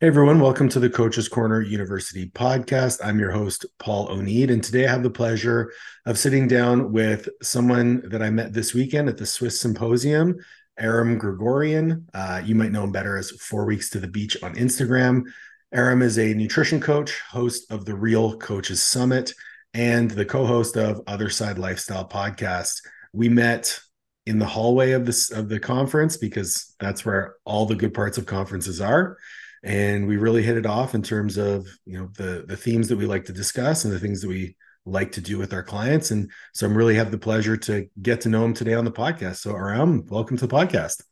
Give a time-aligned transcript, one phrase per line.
[0.00, 3.00] Hey everyone, welcome to the Coaches Corner University podcast.
[3.02, 5.72] I'm your host, Paul O'Need, and today I have the pleasure
[6.06, 10.36] of sitting down with someone that I met this weekend at the SWIS Symposium,
[10.78, 12.04] Aram Grigorian.
[12.14, 15.24] Uh, you might know him better as Four Weeks to the Beach on Instagram.
[15.72, 19.34] Aram is a nutrition coach, host of the Real Coaches Summit,
[19.74, 22.82] and the co-host of Other Side Lifestyle podcast.
[23.12, 23.80] We met
[24.26, 28.16] in the hallway of this of the conference because that's where all the good parts
[28.16, 29.18] of conferences are
[29.62, 32.96] and we really hit it off in terms of you know the the themes that
[32.96, 36.10] we like to discuss and the things that we like to do with our clients.
[36.10, 38.92] And so i'm really have the pleasure to get to know him today on the
[38.92, 39.36] podcast.
[39.36, 41.02] So aram welcome to the podcast.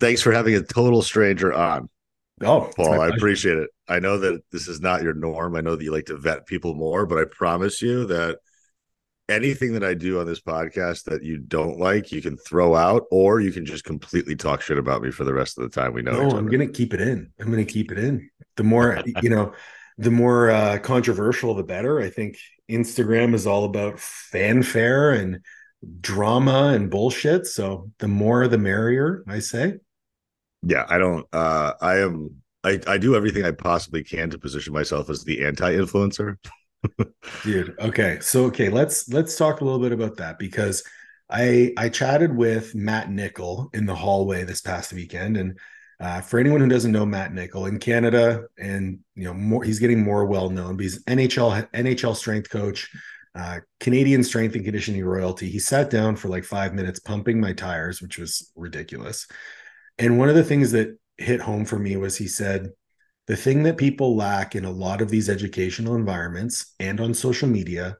[0.00, 1.88] Thanks for having a total stranger on
[2.42, 3.00] oh paul.
[3.00, 3.70] I appreciate it.
[3.88, 5.56] I know that this is not your norm.
[5.56, 8.38] I know that you like to vet people more but i promise you that
[9.28, 13.04] anything that I do on this podcast that you don't like, you can throw out,
[13.10, 15.92] or you can just completely talk shit about me for the rest of the time
[15.92, 16.28] we know.
[16.28, 17.30] No, I'm gonna keep it in.
[17.38, 18.30] I'm gonna keep it in.
[18.56, 19.52] The more you know,
[19.98, 22.00] the more uh, controversial, the better.
[22.00, 22.38] I think
[22.70, 25.40] Instagram is all about fanfare and
[26.00, 27.46] drama and bullshit.
[27.46, 29.24] So the more, the merrier.
[29.26, 29.74] I say.
[30.62, 31.26] Yeah, I don't.
[31.32, 32.42] uh I am.
[32.64, 36.36] I, I do everything I possibly can to position myself as the anti-influencer.
[37.42, 38.18] Dude okay.
[38.20, 40.84] So okay let's let's talk a little bit about that because
[41.30, 45.36] i i chatted with matt nichol in the hallway this past weekend.
[45.36, 45.58] And
[46.00, 49.80] uh, for anyone who doesn't know matt nichol in canada and you know more he's
[49.80, 52.88] getting more well known he's nhl nhl strength coach
[53.34, 55.48] uh, canadian strength and conditioning royalty.
[55.48, 59.26] He sat down for like five minutes pumping my tires which was ridiculous.
[59.98, 62.70] And one of the things that hit home for me was he said
[63.28, 67.48] the thing that people lack in a lot of these educational environments and on social
[67.48, 67.96] media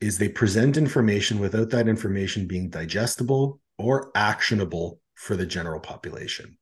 [0.00, 6.58] is they present information without that information being digestible or actionable for the general population.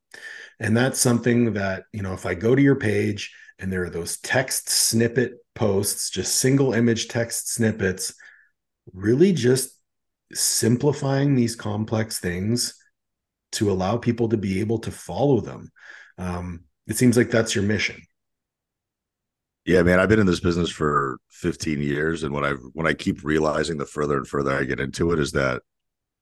[0.61, 3.91] And that's something that, you know, if I go to your page and there are
[3.91, 8.15] those text snippet posts, just single image text snippets,
[8.93, 9.81] really just
[10.33, 12.77] simplifying these complex things
[13.53, 15.73] to allow people to be able to follow them.
[16.17, 18.03] Um, it seems like that's your mission.
[19.65, 22.93] Yeah, man, I've been in this business for 15 years and when I when I
[22.93, 25.63] keep realizing the further and further I get into it is that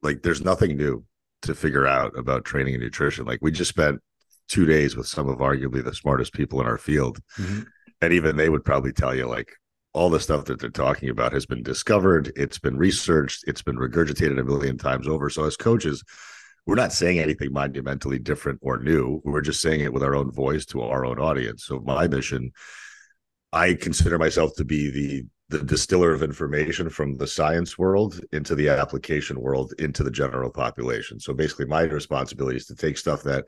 [0.00, 1.04] like there's nothing new
[1.42, 3.24] to figure out about training and nutrition.
[3.24, 4.00] Like we just spent
[4.48, 7.18] 2 days with some of arguably the smartest people in our field.
[7.36, 7.62] Mm-hmm.
[8.00, 9.52] And even they would probably tell you like
[9.92, 13.76] all the stuff that they're talking about has been discovered, it's been researched, it's been
[13.76, 15.28] regurgitated a million times over.
[15.28, 16.02] So as coaches,
[16.64, 19.20] we're not saying anything monumentally different or new.
[19.24, 21.64] We're just saying it with our own voice to our own audience.
[21.64, 22.52] So my mission,
[23.52, 28.54] I consider myself to be the the distiller of information from the science world into
[28.54, 31.20] the application world into the general population.
[31.20, 33.44] So basically my responsibility is to take stuff that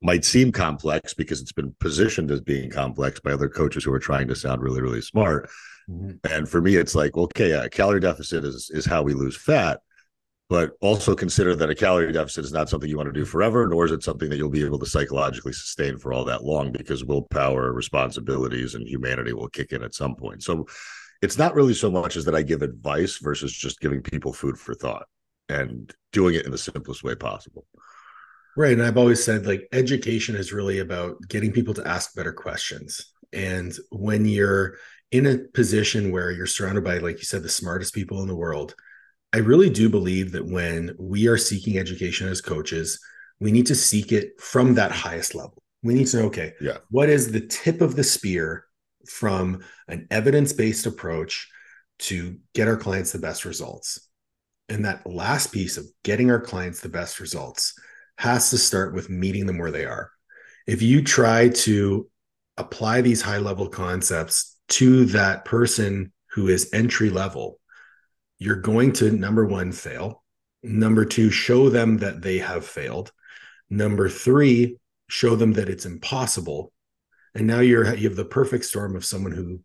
[0.00, 3.98] might seem complex because it's been positioned as being complex by other coaches who are
[3.98, 5.50] trying to sound really really smart.
[5.90, 6.32] Mm-hmm.
[6.32, 9.80] And for me it's like okay, a calorie deficit is is how we lose fat
[10.52, 13.66] but also consider that a calorie deficit is not something you want to do forever,
[13.66, 16.70] nor is it something that you'll be able to psychologically sustain for all that long
[16.70, 20.42] because willpower, responsibilities, and humanity will kick in at some point.
[20.42, 20.66] So
[21.22, 24.58] it's not really so much as that I give advice versus just giving people food
[24.58, 25.06] for thought
[25.48, 27.64] and doing it in the simplest way possible.
[28.54, 28.74] Right.
[28.74, 33.10] And I've always said like education is really about getting people to ask better questions.
[33.32, 34.76] And when you're
[35.12, 38.36] in a position where you're surrounded by, like you said, the smartest people in the
[38.36, 38.74] world,
[39.32, 43.00] I really do believe that when we are seeking education as coaches,
[43.40, 45.62] we need to seek it from that highest level.
[45.82, 46.78] We need to know, okay, yeah.
[46.90, 48.66] what is the tip of the spear
[49.08, 51.50] from an evidence based approach
[52.00, 54.08] to get our clients the best results?
[54.68, 57.74] And that last piece of getting our clients the best results
[58.18, 60.10] has to start with meeting them where they are.
[60.66, 62.08] If you try to
[62.56, 67.58] apply these high level concepts to that person who is entry level,
[68.42, 70.24] you're going to number one fail.
[70.64, 73.12] Number two show them that they have failed.
[73.70, 76.72] Number three show them that it's impossible.
[77.34, 79.60] And now you're you have the perfect storm of someone who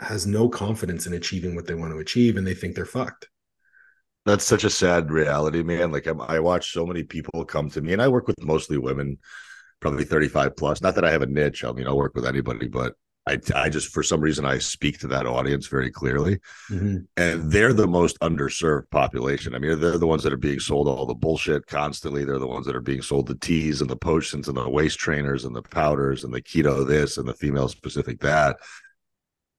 [0.00, 3.28] has no confidence in achieving what they want to achieve and they think they're fucked.
[4.26, 5.90] That's such a sad reality man.
[5.90, 8.76] Like I'm, i watch so many people come to me and i work with mostly
[8.76, 9.18] women
[9.80, 10.82] probably 35 plus.
[10.82, 12.94] Not that i have a niche i mean i'll work with anybody but
[13.26, 16.38] I, I just for some reason I speak to that audience very clearly,
[16.70, 16.98] mm-hmm.
[17.16, 19.54] and they're the most underserved population.
[19.54, 22.24] I mean, they're the ones that are being sold all the bullshit constantly.
[22.24, 24.98] They're the ones that are being sold the teas and the potions and the waist
[24.98, 28.56] trainers and the powders and the keto this and the female specific that.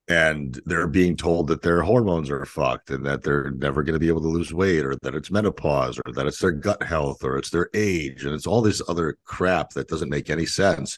[0.07, 3.99] And they're being told that their hormones are fucked and that they're never going to
[3.99, 7.23] be able to lose weight or that it's menopause or that it's their gut health
[7.23, 10.97] or it's their age and it's all this other crap that doesn't make any sense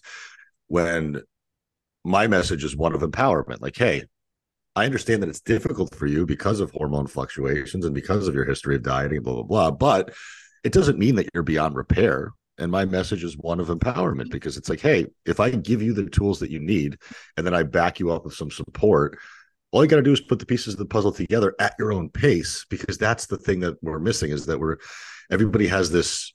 [0.67, 1.21] when
[2.03, 3.61] my message is one of empowerment.
[3.61, 4.03] Like, hey,
[4.75, 8.45] I understand that it's difficult for you because of hormone fluctuations and because of your
[8.45, 9.71] history of dieting, blah, blah, blah.
[9.71, 10.13] But
[10.63, 12.31] it doesn't mean that you're beyond repair.
[12.57, 15.93] And my message is one of empowerment because it's like, hey, if I give you
[15.93, 16.97] the tools that you need
[17.35, 19.17] and then I back you up with some support,
[19.71, 21.91] all you got to do is put the pieces of the puzzle together at your
[21.91, 24.77] own pace because that's the thing that we're missing is that we're
[25.31, 26.31] everybody has this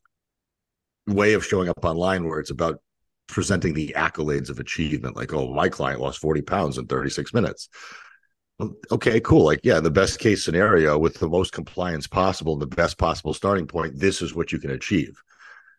[1.06, 2.80] way of showing up online where it's about
[3.28, 7.68] presenting the accolades of achievement like oh my client lost 40 pounds in 36 minutes.
[8.90, 9.44] Okay cool.
[9.44, 13.34] Like yeah the best case scenario with the most compliance possible and the best possible
[13.34, 15.20] starting point this is what you can achieve.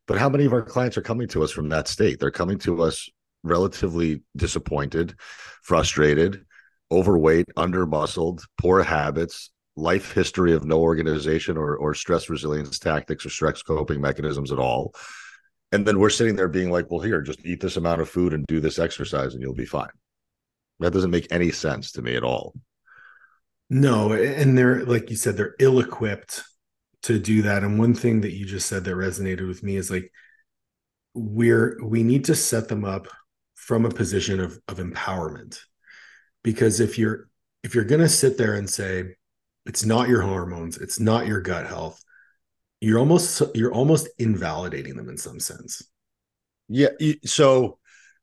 [0.07, 2.19] But how many of our clients are coming to us from that state?
[2.19, 3.09] They're coming to us
[3.43, 5.15] relatively disappointed
[5.63, 6.45] frustrated
[6.91, 13.25] overweight under muscled poor habits life history of no organization or, or stress resilience tactics
[13.25, 14.93] or stress coping mechanisms at all
[15.71, 18.33] and then we're sitting there being like well here just eat this amount of food
[18.33, 19.89] and do this exercise and you'll be fine.
[20.79, 22.53] That doesn't make any sense to me at all.
[23.69, 26.43] No and they're like you said they're ill equipped
[27.03, 27.63] to do that.
[27.63, 30.11] And one thing that you just said that resonated with me is like
[31.13, 33.07] we're we need to set them up
[33.55, 35.59] from a position of of empowerment.
[36.43, 37.29] Because if you're
[37.63, 39.15] if you're to sit there and say
[39.65, 42.01] it's not your hormones it's not your gut health
[42.81, 45.81] you're almost you're almost invalidating them in some sense.
[46.67, 46.89] Yeah
[47.25, 47.79] so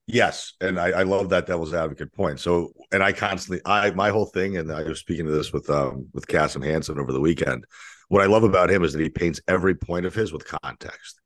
[0.07, 2.41] yes and I, I love that devil's advocate point.
[2.41, 5.69] So and i constantly i my whole thing and i was speaking to this with
[5.69, 7.65] um with Kassem Hanson over the weekend
[8.09, 11.21] what i love about him is that he paints every point of his with context.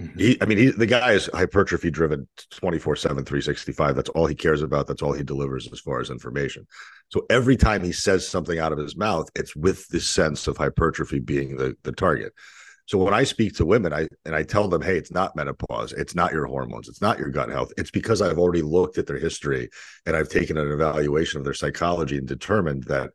[0.00, 0.18] Mm-hmm.
[0.18, 4.34] he i mean he the guy is hypertrophy driven 24 7 365 that's all he
[4.34, 4.88] cares about.
[4.88, 6.66] That's all he delivers as far as information.
[7.10, 10.56] So every time he says something out of his mouth it's with this sense of
[10.56, 12.32] hypertrophy being the the target
[12.86, 15.92] so when I speak to women, I and I tell them, hey, it's not menopause,
[15.92, 17.72] it's not your hormones, it's not your gut health.
[17.78, 19.70] It's because I've already looked at their history
[20.04, 23.10] and I've taken an evaluation of their psychology and determined that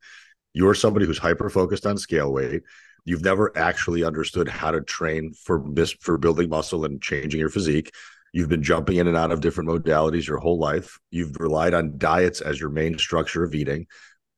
[0.54, 2.64] you're somebody who's hyper focused on scale weight.
[3.06, 5.64] You've never actually understood how to train for
[6.00, 7.94] for building muscle and changing your physique.
[8.34, 11.00] You've been jumping in and out of different modalities your whole life.
[11.12, 13.86] You've relied on diets as your main structure of eating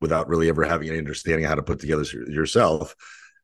[0.02, 2.96] without really ever having any understanding how to put together yourself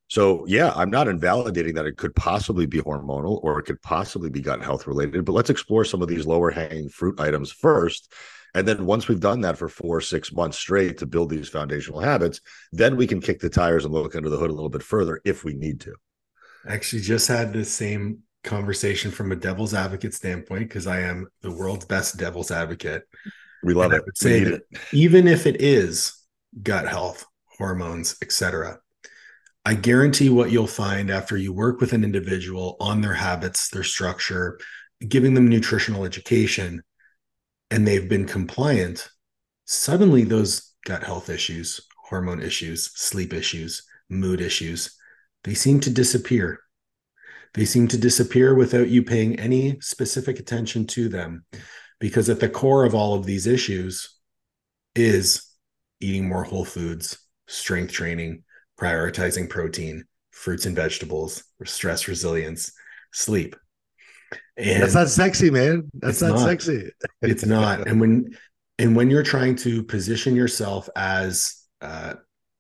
[0.10, 4.30] so, yeah, I'm not invalidating that it could possibly be hormonal or it could possibly
[4.30, 8.14] be gut health related, but let's explore some of these lower hanging fruit items first.
[8.56, 12.00] And then once we've done that for four, six months straight to build these foundational
[12.00, 12.40] habits,
[12.72, 15.22] then we can kick the tires and look under the hood a little bit further
[15.26, 15.94] if we need to.
[16.66, 21.28] I actually just had the same conversation from a devil's advocate standpoint because I am
[21.42, 23.04] the world's best devil's advocate.
[23.62, 23.98] We love and it.
[23.98, 24.80] I would say that it.
[24.94, 26.18] even if it is
[26.64, 27.26] gut health,
[27.58, 28.80] hormones, etc.,
[29.68, 33.84] I guarantee what you'll find after you work with an individual on their habits, their
[33.84, 34.58] structure,
[35.06, 36.84] giving them nutritional education,
[37.70, 39.10] and they've been compliant,
[39.66, 44.96] suddenly those gut health issues, hormone issues, sleep issues, mood issues,
[45.44, 46.62] they seem to disappear.
[47.54, 51.44] They seem to disappear without you paying any specific attention to them.
[52.00, 54.18] Because at the core of all of these issues
[54.96, 55.46] is
[56.00, 57.18] eating more whole foods,
[57.48, 58.44] strength training,
[58.80, 62.72] prioritizing protein, fruits and vegetables, stress resilience,
[63.12, 63.56] sleep.
[64.58, 65.90] And that's not sexy, man.
[65.94, 66.92] That's not, not, sexy.
[67.22, 67.88] it's not.
[67.88, 68.38] And when
[68.80, 72.16] and when you're trying to position yourself as uh,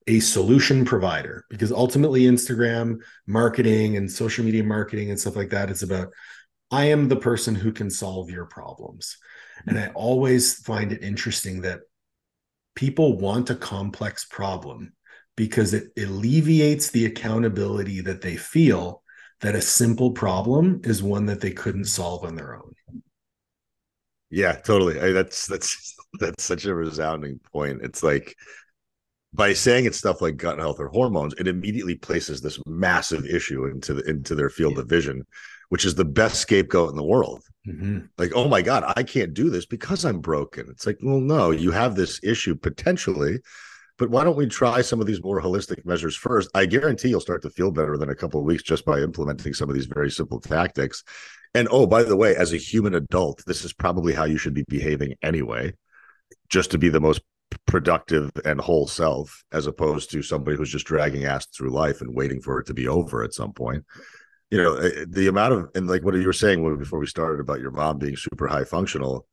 [0.08, 2.98] a solution provider, because ultimately Instagram
[3.28, 6.10] marketing and social media marketing and stuff like that, it's about
[6.72, 9.18] I am the person who can solve your problems.
[9.66, 11.82] And I always find it interesting that
[12.76, 14.94] people want a complex problem
[15.38, 19.04] because it alleviates the accountability that they feel
[19.40, 22.74] that a simple problem is one that they couldn't solve on their own.
[24.30, 25.00] Yeah, totally.
[25.00, 27.82] I, that's that's that's such a resounding point.
[27.82, 28.36] It's like
[29.34, 33.66] by saying it's stuff like gut health or hormones, it immediately places this massive issue
[33.66, 35.24] into the into their field of vision,
[35.70, 37.44] which is the best scapegoat in the world.
[37.68, 38.00] Mm-hmm.
[38.18, 40.68] Like, oh my God, I can't do this because I'm broken.
[40.70, 43.40] It's like, well, no, you have this issue potentially
[43.98, 46.50] but why don't we try some of these more holistic measures first?
[46.54, 49.54] I guarantee you'll start to feel better than a couple of weeks just by implementing
[49.54, 51.04] some of these very simple tactics.
[51.54, 54.54] And oh, by the way, as a human adult, this is probably how you should
[54.54, 55.74] be behaving anyway,
[56.50, 57.22] just to be the most
[57.66, 62.14] productive and whole self, as opposed to somebody who's just dragging ass through life and
[62.14, 63.84] waiting for it to be over at some point.
[64.52, 67.42] You know, eh, the amount of, and like what you were saying before we started
[67.42, 69.26] about your mom being super high functional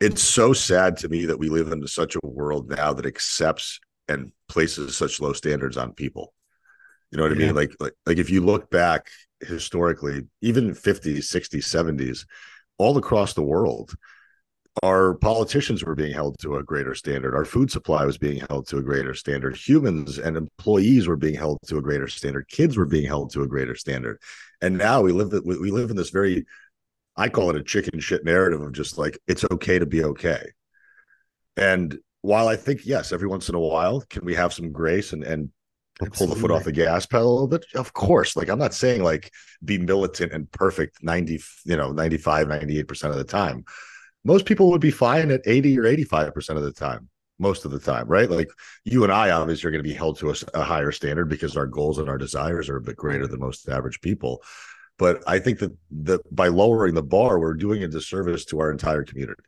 [0.00, 3.80] it's so sad to me that we live in such a world now that accepts
[4.08, 6.34] and places such low standards on people.
[7.10, 7.44] You know what yeah.
[7.44, 7.56] I mean?
[7.56, 12.24] Like, like, like if you look back historically, even 50s, 60s, 70s,
[12.78, 13.94] all across the world,
[14.82, 17.34] our politicians were being held to a greater standard.
[17.34, 19.56] Our food supply was being held to a greater standard.
[19.56, 22.48] Humans and employees were being held to a greater standard.
[22.48, 24.18] Kids were being held to a greater standard.
[24.62, 26.46] And now we live we live in this very,
[27.20, 30.42] I call it a chicken shit narrative of just like it's okay to be okay.
[31.54, 35.12] And while I think yes, every once in a while can we have some grace
[35.12, 35.50] and and
[36.00, 36.16] Absolutely.
[36.16, 37.66] pull the foot off the gas pedal a little bit?
[37.74, 38.36] Of course.
[38.36, 39.30] Like i'm not saying like
[39.62, 43.64] be militant and perfect 90 you know 95 98% of the time.
[44.24, 47.78] Most people would be fine at 80 or 85% of the time most of the
[47.78, 48.30] time right?
[48.30, 48.50] Like
[48.84, 51.54] you and i obviously are going to be held to a, a, higher standard because
[51.54, 54.42] our goals and our desires are a bit greater than most average people
[55.00, 58.70] but i think that that by lowering the bar we're doing a disservice to our
[58.70, 59.42] entire community.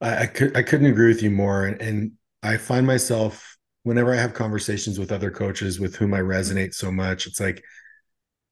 [0.00, 4.12] I, I, could, I couldn't agree with you more and, and i find myself whenever
[4.12, 7.62] i have conversations with other coaches with whom i resonate so much it's like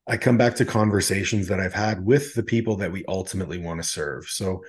[0.07, 3.83] i come back to conversations that i've had with the people that we ultimately want
[3.83, 4.29] to serve.
[4.29, 4.63] So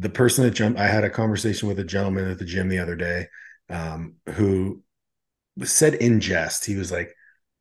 [0.00, 2.78] the person that jumped, I had a conversation with a gentleman at the gym the
[2.78, 3.26] other day
[3.68, 4.82] um, who
[5.62, 7.14] said in jest, he was like,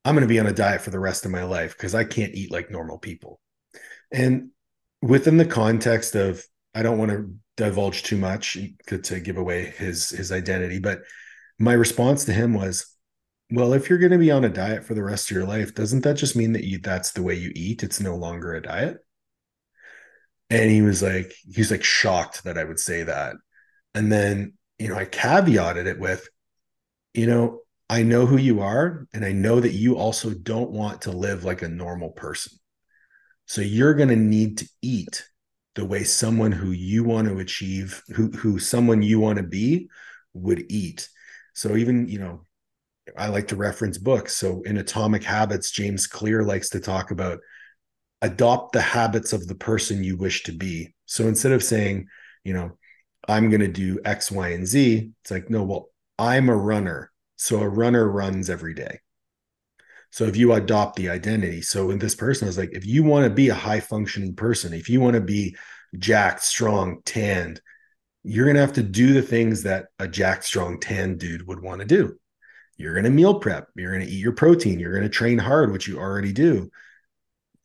[0.05, 2.03] I'm going to be on a diet for the rest of my life because I
[2.03, 3.39] can't eat like normal people.
[4.11, 4.49] And
[5.01, 10.09] within the context of, I don't want to divulge too much to give away his
[10.09, 11.01] his identity, but
[11.59, 12.95] my response to him was,
[13.51, 15.73] well, if you're going to be on a diet for the rest of your life,
[15.73, 17.83] doesn't that just mean that you that's the way you eat?
[17.83, 18.99] It's no longer a diet
[20.49, 23.35] and he was like he's like shocked that i would say that
[23.93, 26.27] and then you know i caveated it with
[27.13, 31.01] you know i know who you are and i know that you also don't want
[31.01, 32.57] to live like a normal person
[33.45, 35.27] so you're going to need to eat
[35.75, 39.89] the way someone who you want to achieve who who someone you want to be
[40.33, 41.09] would eat
[41.53, 42.41] so even you know
[43.17, 47.39] i like to reference books so in atomic habits james clear likes to talk about
[48.21, 50.93] adopt the habits of the person you wish to be.
[51.05, 52.07] So instead of saying,
[52.43, 52.77] you know,
[53.27, 57.11] I'm going to do X, Y, and Z, it's like, no, well, I'm a runner.
[57.39, 58.99] So a runner runs every day.
[60.11, 63.03] So if you adopt the identity, so in this person, I was like, if you
[63.03, 65.55] want to be a high functioning person, if you want to be
[65.97, 67.61] jacked, strong, tanned,
[68.23, 71.61] you're going to have to do the things that a jacked, strong, tanned dude would
[71.61, 72.17] want to do.
[72.77, 73.67] You're going to meal prep.
[73.75, 74.79] You're going to eat your protein.
[74.79, 76.69] You're going to train hard, which you already do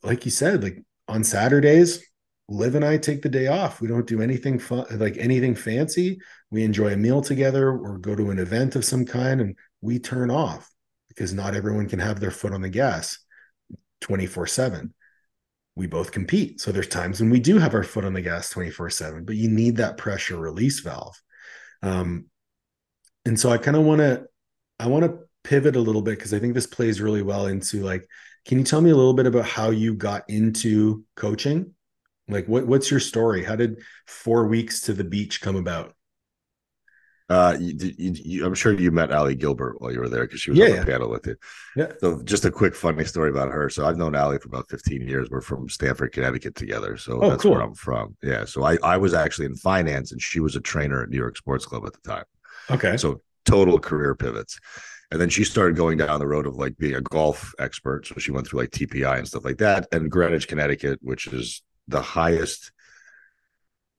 [0.04, 2.04] like you said, like on Saturdays,
[2.48, 3.80] Liv and I take the day off.
[3.80, 6.20] We don't do anything fun, like anything fancy.
[6.50, 9.98] We enjoy a meal together or go to an event of some kind and we
[9.98, 10.70] turn off
[11.08, 13.18] because not everyone can have their foot on the gas
[14.02, 14.94] 24 7.
[15.76, 16.60] We both compete.
[16.60, 19.36] So there's times when we do have our foot on the gas 24 7, but
[19.36, 21.20] you need that pressure release valve.
[21.82, 22.26] Um,
[23.24, 24.26] and so I kind of want to,
[24.78, 27.82] I want to pivot a little bit because I think this plays really well into
[27.82, 28.06] like
[28.46, 31.73] can you tell me a little bit about how you got into coaching?
[32.28, 33.44] Like what what's your story?
[33.44, 35.94] How did 4 weeks to the beach come about?
[37.30, 40.40] Uh, you, you, you, I'm sure you met Ali Gilbert while you were there because
[40.40, 40.84] she was yeah, on the yeah.
[40.84, 41.36] panel with you.
[41.74, 41.92] Yeah.
[41.98, 43.70] So just a quick funny story about her.
[43.70, 45.30] So I've known Ali for about 15 years.
[45.30, 46.98] We're from Stamford, Connecticut together.
[46.98, 47.52] So oh, that's cool.
[47.52, 48.16] where I'm from.
[48.22, 48.44] Yeah.
[48.44, 51.38] So I, I was actually in finance and she was a trainer at New York
[51.38, 52.24] Sports Club at the time.
[52.70, 52.98] Okay.
[52.98, 54.58] So total career pivots.
[55.10, 58.06] And then she started going down the road of like being a golf expert.
[58.06, 59.86] So she went through like TPI and stuff like that.
[59.92, 62.72] And Greenwich, Connecticut, which is the highest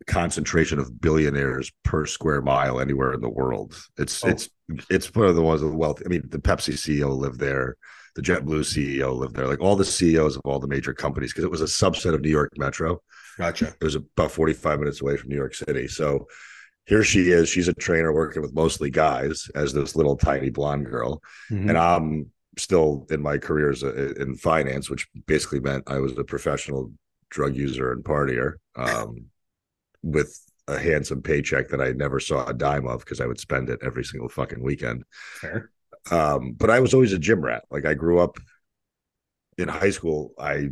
[0.08, 3.76] concentration of billionaires per square mile anywhere in the world.
[3.98, 4.30] It's oh.
[4.30, 4.50] it's
[4.90, 6.02] it's one of the ones of the wealth.
[6.06, 7.78] I mean, the Pepsi CEO lived there,
[8.16, 11.44] the JetBlue CEO lived there, like all the CEOs of all the major companies, because
[11.44, 13.02] it was a subset of New York Metro.
[13.38, 13.68] Gotcha.
[13.68, 15.88] It was about 45 minutes away from New York City.
[15.88, 16.28] So
[16.86, 17.50] here she is.
[17.50, 21.22] She's a trainer working with mostly guys as this little tiny blonde girl.
[21.52, 21.70] Mm-hmm.
[21.70, 26.18] And I'm still in my career as a, in finance, which basically meant I was
[26.18, 26.92] a professional
[27.30, 29.26] drug user and partier um,
[30.02, 33.70] with a handsome paycheck that I never saw a dime of because I would spend
[33.70, 35.04] it every single fucking weekend.
[35.40, 35.72] Fair.
[36.12, 37.66] Um, but I was always a gym rat.
[37.70, 38.38] Like I grew up
[39.58, 40.34] in high school.
[40.40, 40.70] I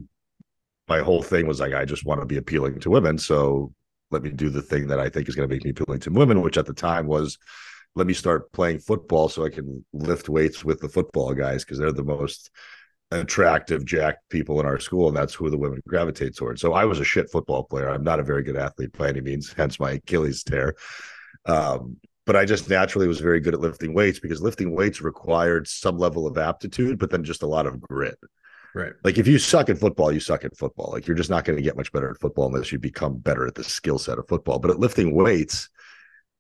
[0.88, 3.18] my whole thing was like I just want to be appealing to women.
[3.18, 3.74] So
[4.12, 6.12] let me do the thing that I think is going to make me appealing to
[6.12, 7.38] women, which at the time was
[7.96, 11.78] let me start playing football so I can lift weights with the football guys because
[11.78, 12.50] they're the most
[13.20, 16.86] attractive jack people in our school and that's who the women gravitate towards so i
[16.86, 19.80] was a shit football player i'm not a very good athlete by any means hence
[19.80, 20.76] my achilles tear
[21.46, 25.68] um, but i just naturally was very good at lifting weights because lifting weights required
[25.68, 28.18] some level of aptitude but then just a lot of grit
[28.76, 28.94] Right.
[29.04, 30.90] Like if you suck at football, you suck at football.
[30.92, 33.46] Like you're just not going to get much better at football unless you become better
[33.46, 34.58] at the skill set of football.
[34.58, 35.70] But at lifting weights,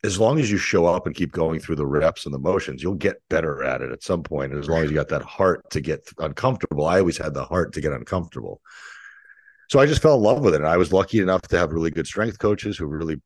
[0.04, 2.84] as long as you show up and keep going through the reps and the motions,
[2.84, 4.52] you'll get better at it at some point.
[4.52, 7.46] And as long as you got that heart to get uncomfortable, I always had the
[7.46, 8.62] heart to get uncomfortable.
[9.70, 10.62] So I just fell in love with it.
[10.62, 13.22] And I was lucky enough to have really good strength coaches who really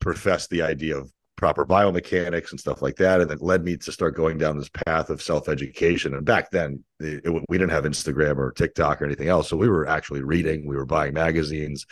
[0.00, 3.90] professed the idea of proper biomechanics and stuff like that, and it led me to
[3.90, 6.14] start going down this path of self education.
[6.14, 9.56] And back then, it, it, we didn't have Instagram or TikTok or anything else, so
[9.56, 11.86] we were actually reading, we were buying magazines.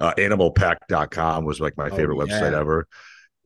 [0.00, 2.40] Uh, animalpak.com was like my oh, favorite oh, yeah.
[2.40, 2.88] website ever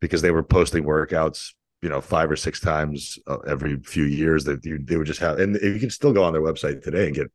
[0.02, 4.44] because they were posting workouts you know five or six times uh, every few years
[4.44, 7.06] that you, they would just have and you can still go on their website today
[7.06, 7.30] and get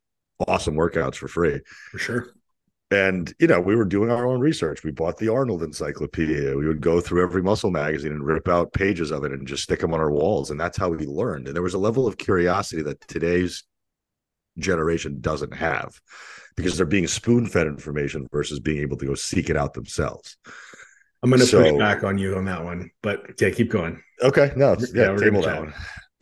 [0.48, 1.60] awesome workouts for free.
[1.92, 2.28] For sure.
[2.90, 4.84] And you know we were doing our own research.
[4.84, 6.56] We bought the arnold encyclopedia.
[6.56, 9.64] We would go through every muscle magazine and rip out pages of it and just
[9.64, 10.52] stick them on our walls.
[10.52, 11.48] And that's how we learned.
[11.48, 13.64] And there was a level of curiosity that today's
[14.58, 16.00] generation doesn't have
[16.56, 20.38] because they're being spoon-fed information versus being able to go seek it out themselves
[21.24, 24.02] i'm going to so, push back on you on that one but yeah keep going
[24.22, 25.74] okay no yeah, yeah table that one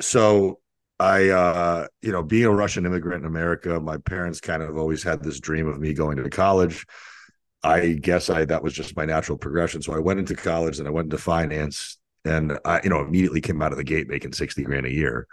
[0.02, 0.60] so
[1.00, 5.04] I, uh, you know, being a Russian immigrant in America, my parents kind of always
[5.04, 6.86] had this dream of me going to college.
[7.64, 9.82] I guess I that was just my natural progression.
[9.82, 13.42] So I went into college and I went into finance, and I, you know, immediately
[13.42, 15.28] came out of the gate making sixty grand a year.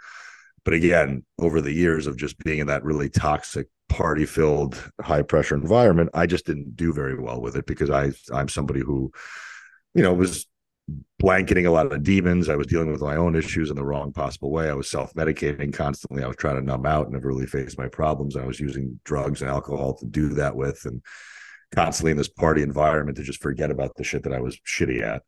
[0.65, 6.09] But again, over the years of just being in that really toxic, party-filled, high-pressure environment,
[6.13, 9.11] I just didn't do very well with it because I I'm somebody who,
[9.93, 10.47] you know, it was
[11.19, 12.49] blanketing a lot of demons.
[12.49, 14.69] I was dealing with my own issues in the wrong possible way.
[14.69, 16.23] I was self medicating constantly.
[16.23, 18.35] I was trying to numb out and never really face my problems.
[18.35, 21.01] I was using drugs and alcohol to do that with, and
[21.73, 25.01] constantly in this party environment to just forget about the shit that I was shitty
[25.01, 25.23] at.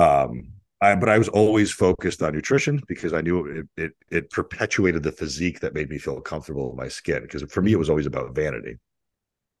[0.00, 4.30] Um, I, but I was always focused on nutrition because I knew it, it, it
[4.30, 7.22] perpetuated the physique that made me feel comfortable in my skin.
[7.22, 8.76] Because for me, it was always about vanity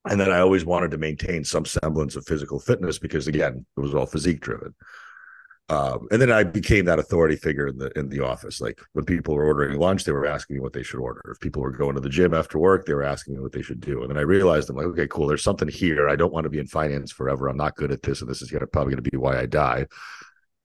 [0.08, 3.80] and then I always wanted to maintain some semblance of physical fitness because again, it
[3.80, 4.74] was all physique driven.
[5.68, 8.60] Um, and then I became that authority figure in the in the office.
[8.60, 11.20] Like when people were ordering lunch, they were asking me what they should order.
[11.32, 13.62] If people were going to the gym after work, they were asking me what they
[13.62, 14.02] should do.
[14.02, 15.26] And then I realized I'm like, okay, cool.
[15.26, 16.08] There's something here.
[16.08, 17.48] I don't want to be in finance forever.
[17.48, 19.46] I'm not good at this, and this is gonna probably going to be why I
[19.46, 19.86] die.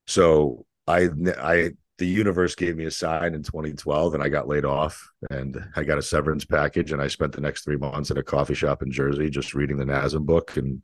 [0.06, 4.66] So I I the universe gave me a sign in 2012 and I got laid
[4.66, 8.18] off and I got a severance package and I spent the next three months at
[8.18, 10.82] a coffee shop in Jersey just reading the NASM book and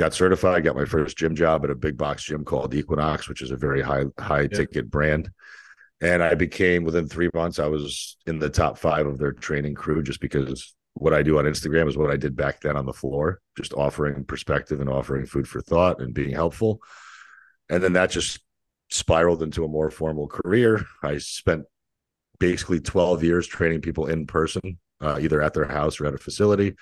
[0.00, 3.40] got certified, got my first gym job at a big box gym called Equinox, which
[3.40, 4.48] is a very high high yeah.
[4.48, 5.30] ticket brand.
[6.00, 9.76] And I became within three months, I was in the top five of their training
[9.76, 12.84] crew just because what I do on Instagram is what I did back then on
[12.84, 16.80] the floor, just offering perspective and offering food for thought and being helpful.
[17.70, 18.40] And then that just
[18.92, 20.84] spiraled into a more formal career.
[21.02, 21.64] I spent
[22.38, 26.18] basically 12 years training people in person, uh, either at their house or at a
[26.18, 26.74] facility.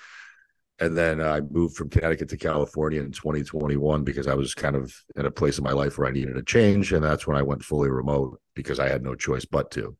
[0.79, 4.93] And then I moved from Connecticut to California in 2021 because I was kind of
[5.15, 6.91] in a place in my life where I needed a change.
[6.91, 9.95] And that's when I went fully remote because I had no choice but to.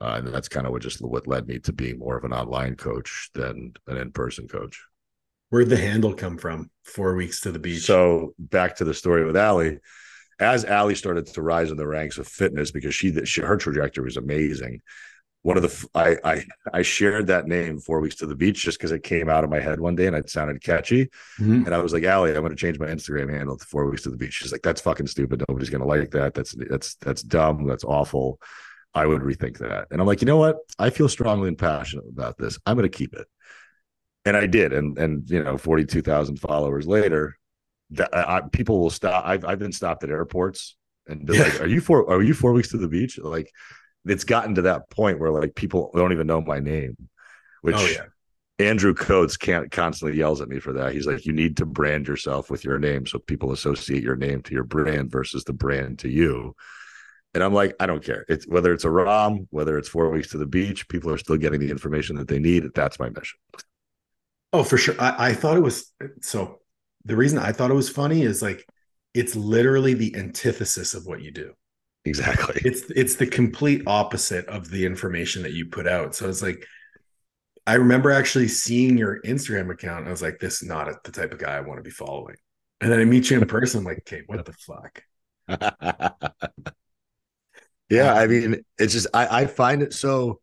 [0.00, 2.32] Uh, and that's kind of what just what led me to being more of an
[2.32, 4.82] online coach than an in-person coach.
[5.48, 6.70] Where'd the handle come from?
[6.84, 7.82] Four weeks to the beach.
[7.82, 9.80] So back to the story with Allie
[10.40, 14.04] as Allie started to rise in the ranks of fitness because she, she her trajectory
[14.04, 14.80] was amazing.
[15.42, 18.78] One of the I I I shared that name four weeks to the beach just
[18.78, 21.06] because it came out of my head one day and it sounded catchy,
[21.38, 21.64] mm-hmm.
[21.64, 24.02] and I was like, Allie, I'm going to change my Instagram handle to four weeks
[24.02, 24.34] to the beach.
[24.34, 25.42] She's like, that's fucking stupid.
[25.48, 26.34] Nobody's going to like that.
[26.34, 27.66] That's that's that's dumb.
[27.66, 28.38] That's awful.
[28.92, 29.86] I would rethink that.
[29.90, 30.58] And I'm like, you know what?
[30.78, 32.58] I feel strongly and passionate about this.
[32.66, 33.26] I'm going to keep it.
[34.24, 34.72] And I did.
[34.72, 37.38] And and you know, 42,000 followers later,
[37.92, 39.24] that I, people will stop.
[39.26, 40.76] I've I've been stopped at airports
[41.06, 41.42] and yeah.
[41.42, 42.10] like, "Are you four?
[42.10, 43.52] Are you four weeks to the beach?" Like,
[44.04, 47.06] it's gotten to that point where like people don't even know my name, oh,
[47.62, 48.06] which oh, yeah.
[48.58, 50.92] Andrew Coates can't constantly yells at me for that.
[50.92, 54.42] He's like, "You need to brand yourself with your name so people associate your name
[54.42, 56.54] to your brand versus the brand to you."
[57.32, 58.24] And I'm like, I don't care.
[58.28, 61.60] It's whether it's Aram, whether it's four weeks to the beach, people are still getting
[61.60, 62.64] the information that they need.
[62.74, 63.38] That's my mission.
[64.52, 64.96] Oh, for sure.
[64.98, 66.59] I, I thought it was so
[67.04, 68.66] the reason I thought it was funny is like
[69.14, 71.52] it's literally the antithesis of what you do.
[72.04, 72.60] Exactly.
[72.64, 76.14] It's it's the complete opposite of the information that you put out.
[76.14, 76.64] So it's like
[77.66, 80.06] I remember actually seeing your Instagram account.
[80.06, 81.90] I was like, this is not a, the type of guy I want to be
[81.90, 82.36] following.
[82.80, 85.02] And then I meet you in person, I'm like, okay, what the fuck?
[87.90, 90.40] yeah, I mean, it's just I, I find it so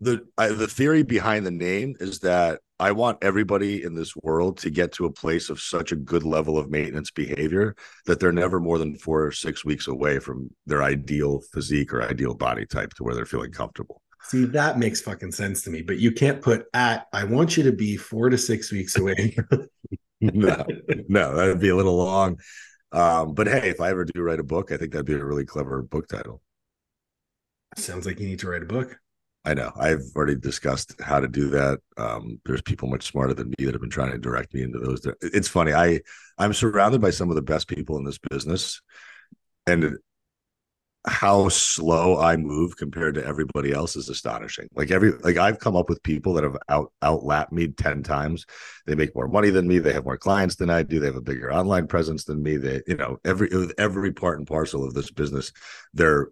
[0.00, 4.56] the I, the theory behind the name is that I want everybody in this world
[4.58, 8.32] to get to a place of such a good level of maintenance behavior that they're
[8.32, 12.64] never more than four or six weeks away from their ideal physique or ideal body
[12.64, 14.00] type to where they're feeling comfortable.
[14.22, 17.64] See, that makes fucking sense to me, but you can't put at, I want you
[17.64, 19.36] to be four to six weeks away.
[20.22, 20.64] no,
[21.06, 22.40] no, that'd be a little long.
[22.92, 25.24] Um, but hey, if I ever do write a book, I think that'd be a
[25.24, 26.40] really clever book title.
[27.76, 28.98] Sounds like you need to write a book.
[29.44, 29.72] I know.
[29.74, 31.78] I've already discussed how to do that.
[31.96, 34.78] Um, there's people much smarter than me that have been trying to direct me into
[34.78, 35.06] those.
[35.22, 35.72] It's funny.
[35.72, 36.00] I
[36.36, 38.82] I'm surrounded by some of the best people in this business,
[39.66, 39.96] and
[41.06, 44.68] how slow I move compared to everybody else is astonishing.
[44.74, 48.44] Like every like I've come up with people that have out outlapped me 10 times.
[48.86, 51.16] They make more money than me, they have more clients than I do, they have
[51.16, 52.58] a bigger online presence than me.
[52.58, 53.48] They, you know, every
[53.78, 55.52] every part and parcel of this business,
[55.94, 56.28] they're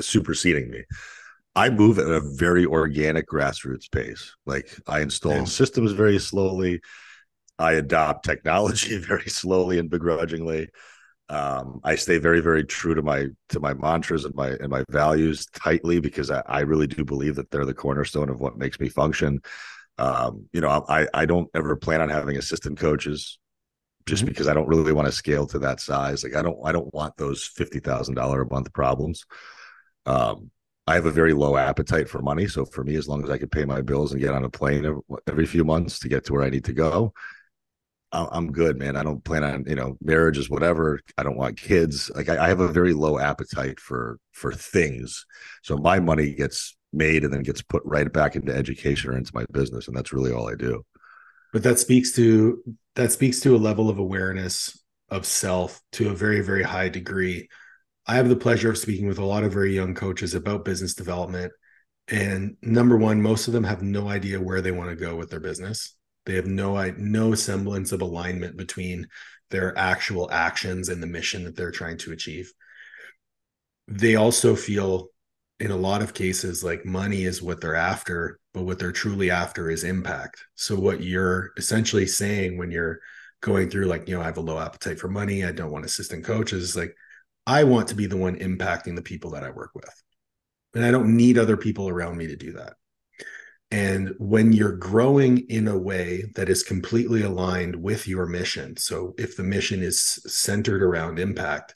[0.00, 0.84] superseding me.
[1.54, 4.34] I move at a very organic grassroots pace.
[4.46, 5.44] Like I install yeah.
[5.44, 6.80] systems very slowly.
[7.58, 10.68] I adopt technology very slowly and begrudgingly.
[11.28, 14.84] Um, I stay very, very true to my to my mantras and my and my
[14.90, 18.80] values tightly because I, I really do believe that they're the cornerstone of what makes
[18.80, 19.40] me function.
[19.98, 23.38] Um, you know, I I don't ever plan on having assistant coaches
[24.06, 24.30] just mm-hmm.
[24.30, 26.24] because I don't really want to scale to that size.
[26.24, 29.24] Like I don't I don't want those fifty thousand dollar a month problems.
[30.06, 30.50] Um,
[30.86, 32.48] I have a very low appetite for money.
[32.48, 34.50] So for me, as long as I can pay my bills and get on a
[34.50, 37.12] plane every, few months to get to where I need to go,
[38.12, 38.96] I'm good, man.
[38.96, 41.00] I don't plan on, you know, marriages, whatever.
[41.16, 42.10] I don't want kids.
[42.14, 45.24] Like I, have a very low appetite for for things.
[45.62, 49.30] So my money gets made and then gets put right back into education or into
[49.32, 50.84] my business, and that's really all I do.
[51.52, 52.62] But that speaks to
[52.96, 54.76] that speaks to a level of awareness
[55.08, 57.48] of self to a very very high degree
[58.06, 60.94] I have the pleasure of speaking with a lot of very young coaches about business
[60.94, 61.52] development.
[62.08, 65.30] And number one, most of them have no idea where they want to go with
[65.30, 65.94] their business.
[66.26, 69.06] They have no no semblance of alignment between
[69.50, 72.52] their actual actions and the mission that they're trying to achieve.
[73.88, 75.08] They also feel
[75.58, 79.30] in a lot of cases like money is what they're after, but what they're truly
[79.30, 80.44] after is impact.
[80.54, 83.00] So what you're essentially saying when you're
[83.40, 85.84] going through like, you know, I have a low appetite for money, I don't want
[85.84, 86.94] assistant coaches, like
[87.50, 90.02] I want to be the one impacting the people that I work with.
[90.72, 92.74] And I don't need other people around me to do that.
[93.72, 99.14] And when you're growing in a way that is completely aligned with your mission, so
[99.18, 101.74] if the mission is centered around impact,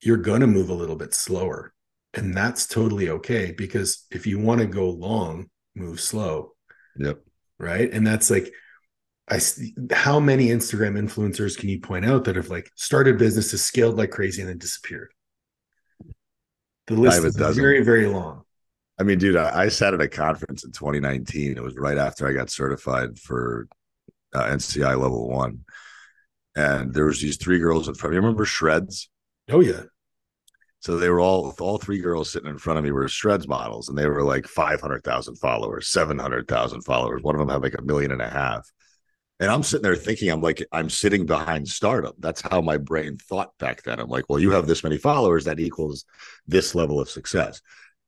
[0.00, 1.72] you're going to move a little bit slower.
[2.12, 6.54] And that's totally okay because if you want to go long, move slow.
[6.96, 7.20] Yep.
[7.60, 7.92] Right.
[7.92, 8.52] And that's like,
[9.30, 9.40] I
[9.92, 14.10] how many Instagram influencers can you point out that have like started businesses, scaled like
[14.10, 15.12] crazy, and then disappeared?
[16.86, 18.44] The list is very, very long.
[18.98, 21.56] I mean, dude, I, I, sat at a conference in 2019.
[21.56, 23.68] It was right after I got certified for
[24.34, 25.64] uh, NCI level one,
[26.56, 28.14] and there was these three girls in front.
[28.14, 28.26] of me.
[28.26, 29.08] remember Shredz?
[29.50, 29.82] Oh yeah.
[30.80, 33.88] So they were all all three girls sitting in front of me were Shredz models,
[33.88, 37.22] and they were like 500,000 followers, 700,000 followers.
[37.22, 38.68] One of them had like a million and a half.
[39.40, 42.16] And I'm sitting there thinking, I'm like, I'm sitting behind startup.
[42.18, 44.00] That's how my brain thought back then.
[44.00, 46.04] I'm like, well, you have this many followers, that equals
[46.46, 47.60] this level of success.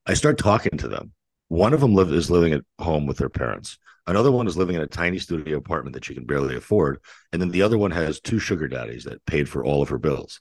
[0.07, 1.13] I start talking to them.
[1.49, 3.79] One of them live, is living at home with their parents.
[4.07, 6.99] Another one is living in a tiny studio apartment that she can barely afford.
[7.33, 9.99] And then the other one has two sugar daddies that paid for all of her
[9.99, 10.41] bills.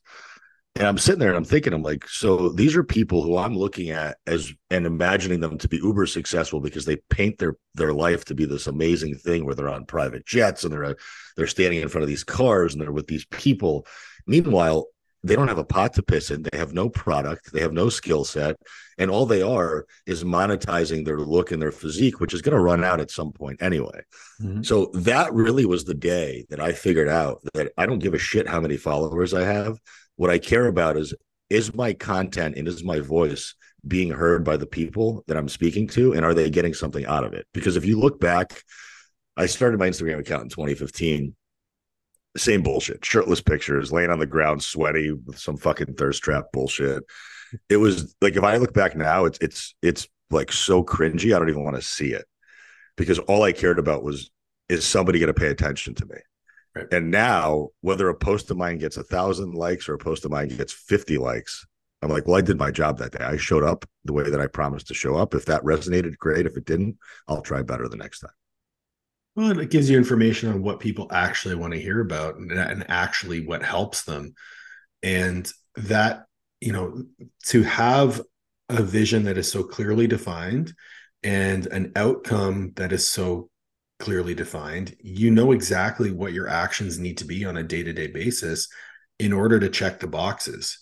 [0.76, 3.58] And I'm sitting there and I'm thinking, I'm like, so these are people who I'm
[3.58, 7.92] looking at as and imagining them to be uber successful because they paint their their
[7.92, 10.96] life to be this amazing thing where they're on private jets and they're
[11.36, 13.86] they're standing in front of these cars and they're with these people.
[14.26, 14.86] Meanwhile,
[15.24, 16.44] they don't have a pot to piss in.
[16.44, 17.52] They have no product.
[17.52, 18.56] They have no skill set.
[18.98, 22.62] And all they are is monetizing their look and their physique, which is going to
[22.62, 24.02] run out at some point anyway.
[24.42, 24.64] Mm-hmm.
[24.64, 28.20] So that really was the day that I figured out that I don't give a
[28.20, 29.80] shit how many followers I have.
[30.20, 31.14] What I care about is
[31.50, 33.56] is my content and is my voice
[33.88, 37.24] being heard by the people that I'm speaking to, and are they getting something out
[37.24, 37.48] of it?
[37.54, 38.62] Because if you look back,
[39.38, 41.34] I started my Instagram account in 2015.
[42.36, 47.06] Same bullshit, shirtless pictures, laying on the ground, sweaty with some fucking thirst trap bullshit.
[47.70, 51.34] It was like if I look back now, it's it's it's like so cringy.
[51.34, 52.26] I don't even want to see it
[52.98, 54.30] because all I cared about was
[54.68, 56.18] is somebody going to pay attention to me?
[56.76, 56.88] Right.
[56.92, 60.32] And now, whether a post of mine gets a thousand likes or a post of
[60.32, 61.66] mine gets 50 likes,
[62.02, 63.24] I'm like, well, I did my job that day.
[63.24, 65.34] I showed up the way that I promised to show up.
[65.34, 66.46] If that resonated, great.
[66.46, 68.32] If it didn't, I'll try better the next time.
[69.36, 72.86] Well, it gives you information on what people actually want to hear about and, and
[72.90, 74.34] actually what helps them.
[75.04, 76.26] And that,
[76.62, 77.04] you know,
[77.48, 78.22] to have
[78.70, 80.74] a vision that is so clearly defined
[81.24, 83.50] and an outcome that is so
[84.00, 87.94] clearly defined, you know exactly what your actions need to be on a day to
[87.94, 88.68] day basis
[89.20, 90.80] in order to check the boxes.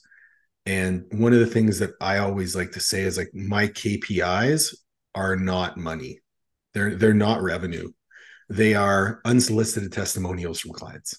[0.65, 4.75] And one of the things that I always like to say is like my KPIs
[5.15, 6.19] are not money.
[6.73, 7.91] They're they're not revenue.
[8.49, 11.17] They are unsolicited testimonials from clients.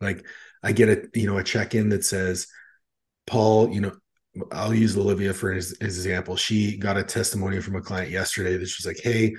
[0.00, 0.26] Like
[0.62, 2.46] I get a you know a check in that says,
[3.26, 3.92] Paul, you know,
[4.52, 6.36] I'll use Olivia for his, his example.
[6.36, 9.34] She got a testimony from a client yesterday that she's like, Hey,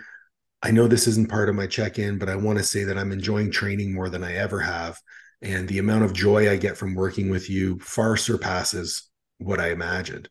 [0.61, 2.97] I know this isn't part of my check in, but I want to say that
[2.97, 4.97] I'm enjoying training more than I ever have.
[5.41, 9.71] And the amount of joy I get from working with you far surpasses what I
[9.71, 10.29] imagined.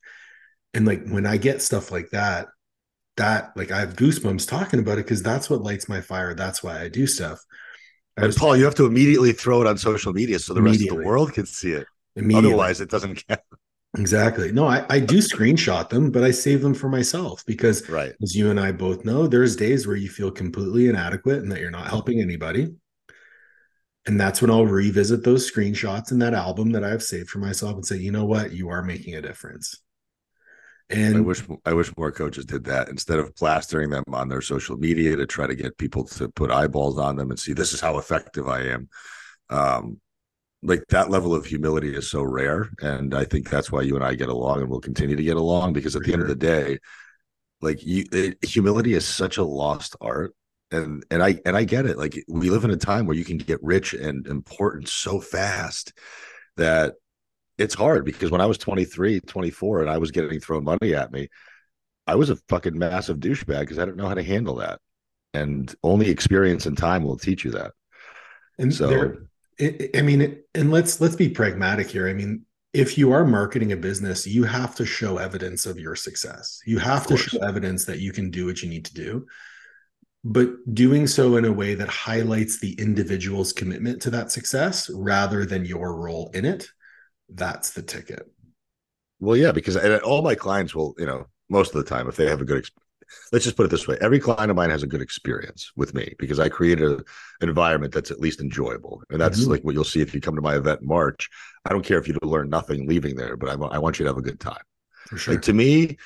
[0.72, 2.48] And like when I get stuff like that,
[3.16, 6.34] that like I have goosebumps talking about it because that's what lights my fire.
[6.34, 7.38] That's why I do stuff.
[8.16, 10.80] I was, Paul, you have to immediately throw it on social media so the rest
[10.82, 11.86] of the world can see it.
[12.32, 13.40] Otherwise, it doesn't count.
[13.96, 14.50] Exactly.
[14.50, 18.12] No, I, I do screenshot them, but I save them for myself because, right.
[18.22, 21.60] as you and I both know, there's days where you feel completely inadequate and that
[21.60, 22.74] you're not helping anybody.
[24.06, 27.74] And that's when I'll revisit those screenshots in that album that I've saved for myself
[27.74, 29.80] and say, you know what, you are making a difference.
[30.90, 34.42] And I wish I wish more coaches did that instead of plastering them on their
[34.42, 37.72] social media to try to get people to put eyeballs on them and see this
[37.72, 38.88] is how effective I am.
[39.48, 40.00] Um,
[40.64, 44.04] like that level of humility is so rare, and I think that's why you and
[44.04, 46.34] I get along and we'll continue to get along because at the end of the
[46.34, 46.78] day,
[47.60, 50.34] like you, it, humility is such a lost art
[50.70, 51.98] and and I and I get it.
[51.98, 55.92] Like we live in a time where you can get rich and important so fast
[56.56, 56.94] that
[57.58, 61.12] it's hard because when I was 23, 24, and I was getting thrown money at
[61.12, 61.28] me,
[62.06, 64.80] I was a fucking massive douchebag because I didn't know how to handle that.
[65.32, 67.72] And only experience and time will teach you that.
[68.58, 69.18] And so, there,
[69.60, 72.08] I mean, and let's let's be pragmatic here.
[72.08, 75.94] I mean, if you are marketing a business, you have to show evidence of your
[75.94, 76.60] success.
[76.66, 79.26] You have to show evidence that you can do what you need to do.
[80.24, 85.44] But doing so in a way that highlights the individual's commitment to that success rather
[85.44, 86.66] than your role in it
[87.28, 88.26] that's the ticket.
[89.20, 92.28] Well, yeah, because all my clients will, you know, most of the time, if they
[92.28, 92.66] have a good,
[93.32, 95.94] let's just put it this way: every client of mine has a good experience with
[95.94, 96.96] me because I created a,
[97.40, 99.52] an environment that's at least enjoyable, and that's mm-hmm.
[99.52, 101.28] like what you'll see if you come to my event in March.
[101.64, 104.10] I don't care if you learn nothing leaving there, but I, I want you to
[104.10, 104.62] have a good time.
[105.08, 105.34] For sure.
[105.34, 105.98] Like, to me,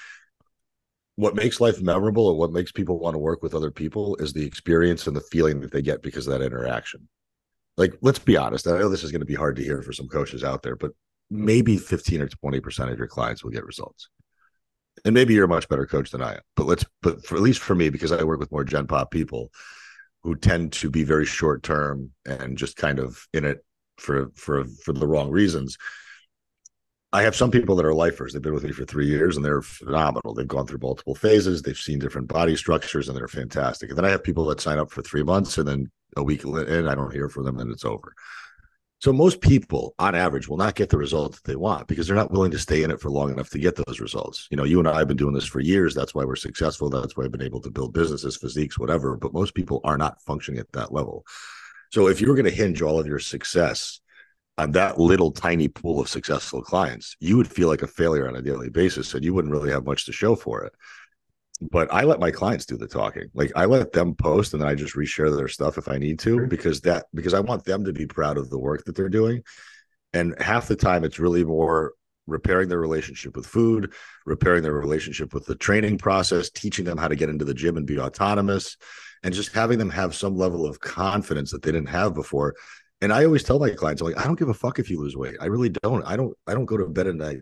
[1.17, 4.33] what makes life memorable or what makes people want to work with other people is
[4.33, 7.09] the experience and the feeling that they get because of that interaction.
[7.77, 8.67] Like, let's be honest.
[8.67, 10.77] I know this is going to be hard to hear for some coaches out there,
[10.77, 10.93] but
[11.31, 14.09] maybe 15 or 20% of your clients will get results.
[15.05, 16.41] And maybe you're a much better coach than I am.
[16.57, 19.11] But let's but for at least for me, because I work with more Gen Pop
[19.11, 19.51] people
[20.23, 23.65] who tend to be very short term and just kind of in it
[23.97, 25.77] for for for the wrong reasons.
[27.11, 28.33] I have some people that are lifers.
[28.33, 30.35] They've been with me for three years and they're phenomenal.
[30.35, 31.63] They've gone through multiple phases.
[31.63, 33.89] They've seen different body structures and they're fantastic.
[33.89, 36.45] And then I have people that sign up for three months and then a week
[36.45, 38.13] in, I don't hear from them and it's over.
[39.01, 42.17] So most people, on average, will not get the results that they want because they're
[42.17, 44.49] not willing to stay in it for long enough to get those results.
[44.51, 45.95] You know, you and I have been doing this for years.
[45.95, 46.91] That's why we're successful.
[46.91, 49.17] That's why I've been able to build businesses, physiques, whatever.
[49.17, 51.25] But most people are not functioning at that level.
[51.93, 54.01] So if you were going to hinge all of your success
[54.59, 58.35] on that little tiny pool of successful clients, you would feel like a failure on
[58.35, 60.73] a daily basis and you wouldn't really have much to show for it
[61.61, 63.29] but I let my clients do the talking.
[63.35, 66.19] Like I let them post and then I just reshare their stuff if I need
[66.21, 69.09] to because that because I want them to be proud of the work that they're
[69.09, 69.43] doing.
[70.13, 71.95] And half the time it's really more
[72.27, 73.93] repairing their relationship with food,
[74.25, 77.77] repairing their relationship with the training process, teaching them how to get into the gym
[77.77, 78.77] and be autonomous,
[79.23, 82.55] and just having them have some level of confidence that they didn't have before.
[83.01, 85.01] And I always tell my clients, I'm like, I don't give a fuck if you
[85.01, 85.37] lose weight.
[85.41, 86.05] I really don't.
[86.05, 87.39] I don't, I don't go to bed at night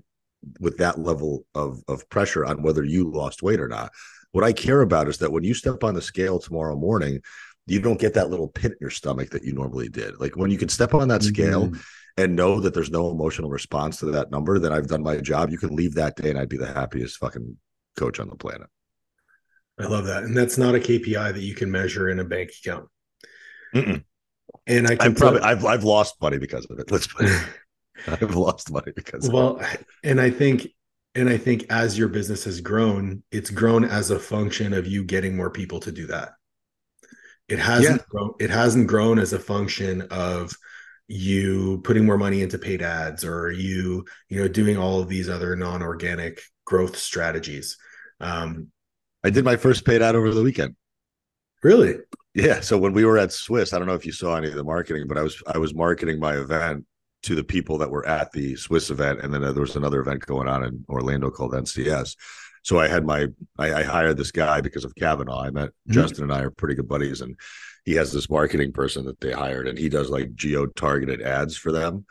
[0.60, 3.92] with that level of of pressure on whether you lost weight or not.
[4.32, 7.20] What I care about is that when you step on the scale tomorrow morning,
[7.66, 10.20] you don't get that little pit in your stomach that you normally did.
[10.20, 11.80] Like when you can step on that scale mm-hmm.
[12.16, 15.50] and know that there's no emotional response to that number, then I've done my job.
[15.50, 17.56] You can leave that day and I'd be the happiest fucking
[17.96, 18.68] coach on the planet.
[19.78, 20.24] I love that.
[20.24, 22.88] And that's not a KPI that you can measure in a bank account.
[23.74, 24.04] Mm-mm.
[24.66, 26.90] And I can probably I've I've lost money because of it.
[26.90, 27.48] Let's put it.
[28.06, 29.60] I've lost money because well,
[30.02, 30.68] and I think
[31.14, 35.02] and I think as your business has grown, it's grown as a function of you
[35.02, 36.32] getting more people to do that.
[37.48, 38.06] It hasn't yeah.
[38.10, 40.52] grown, it hasn't grown as a function of
[41.08, 45.28] you putting more money into paid ads or you you know doing all of these
[45.28, 47.76] other non-organic growth strategies.
[48.20, 48.70] Um,
[49.24, 50.76] I did my first paid ad over the weekend.
[51.62, 51.96] Really?
[52.34, 52.60] Yeah.
[52.60, 54.64] So when we were at SWIS, I don't know if you saw any of the
[54.64, 56.84] marketing, but I was I was marketing my event
[57.26, 60.24] to the people that were at the SWIS event, and then there was another event
[60.26, 62.16] going on in Orlando called NCS.
[62.62, 63.26] So I had my
[63.58, 65.42] I, I hired this guy because of Kavanaugh.
[65.42, 65.92] I met mm-hmm.
[65.92, 67.36] Justin and I are pretty good buddies, and
[67.84, 71.56] he has this marketing person that they hired, and he does like geo targeted ads
[71.56, 72.06] for them.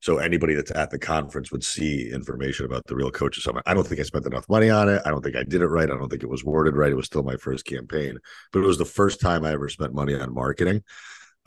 [0.00, 3.62] So anybody that's at the conference would see information about the real coaches summit.
[3.64, 5.00] I don't think I spent enough money on it.
[5.04, 5.90] I don't think I did it right.
[5.90, 6.92] I don't think it was worded right.
[6.92, 8.18] It was still my first campaign,
[8.52, 10.82] but it was the first time I ever spent money on marketing.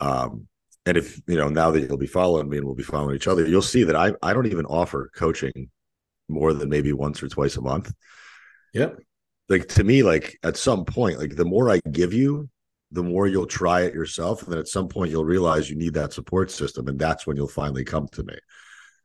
[0.00, 0.48] Um,
[0.88, 3.28] and if you know now that you'll be following me and we'll be following each
[3.28, 5.70] other you'll see that i i don't even offer coaching
[6.28, 7.92] more than maybe once or twice a month.
[8.74, 8.98] Yep.
[9.48, 12.48] Like to me, like at some point, like the more I give you,
[12.92, 14.42] the more you'll try it yourself.
[14.42, 16.88] And then at some point you'll realize you need that support system.
[16.88, 18.34] And that's when you'll finally come to me.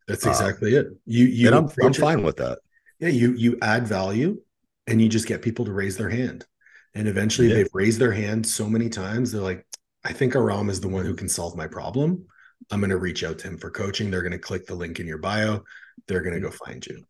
[0.07, 0.87] That's uh, exactly it.
[1.05, 2.59] You you and I'm, I'm fine with that.
[2.99, 4.41] Yeah, you you add value
[4.87, 6.45] and you just get people to raise their hand.
[6.93, 7.55] And eventually Yeah.
[7.55, 9.65] they've raised their hand so many times, they're like,
[10.03, 12.25] I think Aram is the one who can solve my problem.
[12.71, 14.09] I'm going to reach out to him for coaching.
[14.09, 15.63] They're going to click the link in your bio.
[16.07, 16.65] They're going to go mm-hmm.
[16.65, 17.05] find you.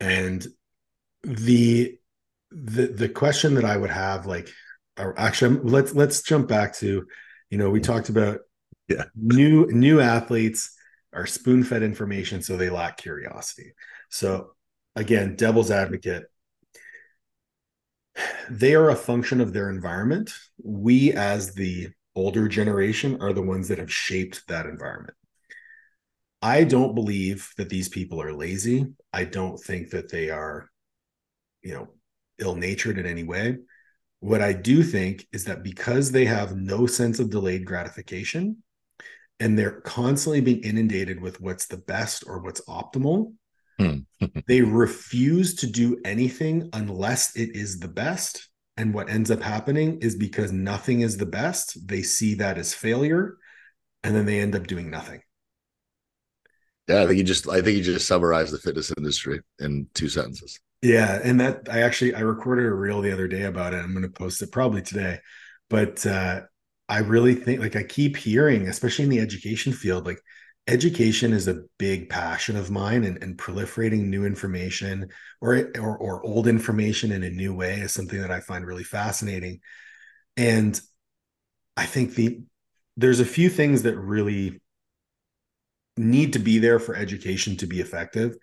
[0.00, 0.46] And
[1.22, 1.98] the
[2.50, 4.48] the the question that I would have, like,
[4.98, 7.06] or actually, um, let's let's jump back to,
[7.50, 7.92] you know, we mm-hmm.
[7.92, 8.40] talked about
[8.88, 9.04] Yeah.
[9.14, 10.76] new new athletes
[11.12, 13.72] are spoon fed information, so they lack curiosity.
[14.10, 14.54] So
[14.96, 16.24] again, devil's advocate,
[18.50, 20.32] they are a function of their environment.
[20.62, 25.16] We, as the older generation, are the ones that have shaped that environment.
[26.40, 28.86] I don't believe that these people are lazy.
[29.12, 30.70] I don't think that they are,
[31.62, 31.88] you know,
[32.38, 33.58] ill natured in any way.
[34.20, 38.62] What I do think is that because they have no sense of delayed gratification
[39.40, 43.32] and they're constantly being inundated with what's the best or what's optimal,
[43.78, 43.98] Hmm.
[44.46, 48.48] they refuse to do anything unless it is the best.
[48.76, 52.74] And what ends up happening is because nothing is the best, they see that as
[52.74, 53.36] failure
[54.04, 55.22] and then they end up doing nothing.
[56.88, 60.08] Yeah, I think you just I think you just summarized the fitness industry in two
[60.08, 60.58] sentences.
[60.82, 63.78] Yeah, and that I actually I recorded a reel the other day about it.
[63.78, 65.18] I'm going to post it probably today.
[65.70, 66.42] But uh
[66.88, 70.20] I really think like I keep hearing, especially in the education field, like
[70.66, 75.08] education is a big passion of mine and, and proliferating new information
[75.40, 78.84] or, or or old information in a new way is something that I find really
[78.84, 79.60] fascinating.
[80.36, 80.80] And
[81.76, 82.42] I think the
[82.96, 84.60] there's a few things that really
[85.96, 88.36] need to be there for education to be effective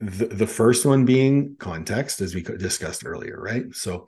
[0.00, 4.06] the, the first one being context as we discussed earlier right so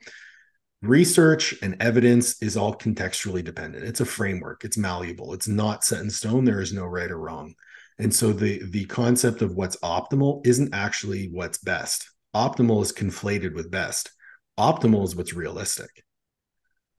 [0.81, 6.01] research and evidence is all contextually dependent it's a framework it's malleable it's not set
[6.01, 7.53] in stone there is no right or wrong
[7.97, 13.55] and so the the concept of what's optimal isn't actually what's best optimal is conflated
[13.55, 14.11] with best
[14.59, 16.03] optimal is what's realistic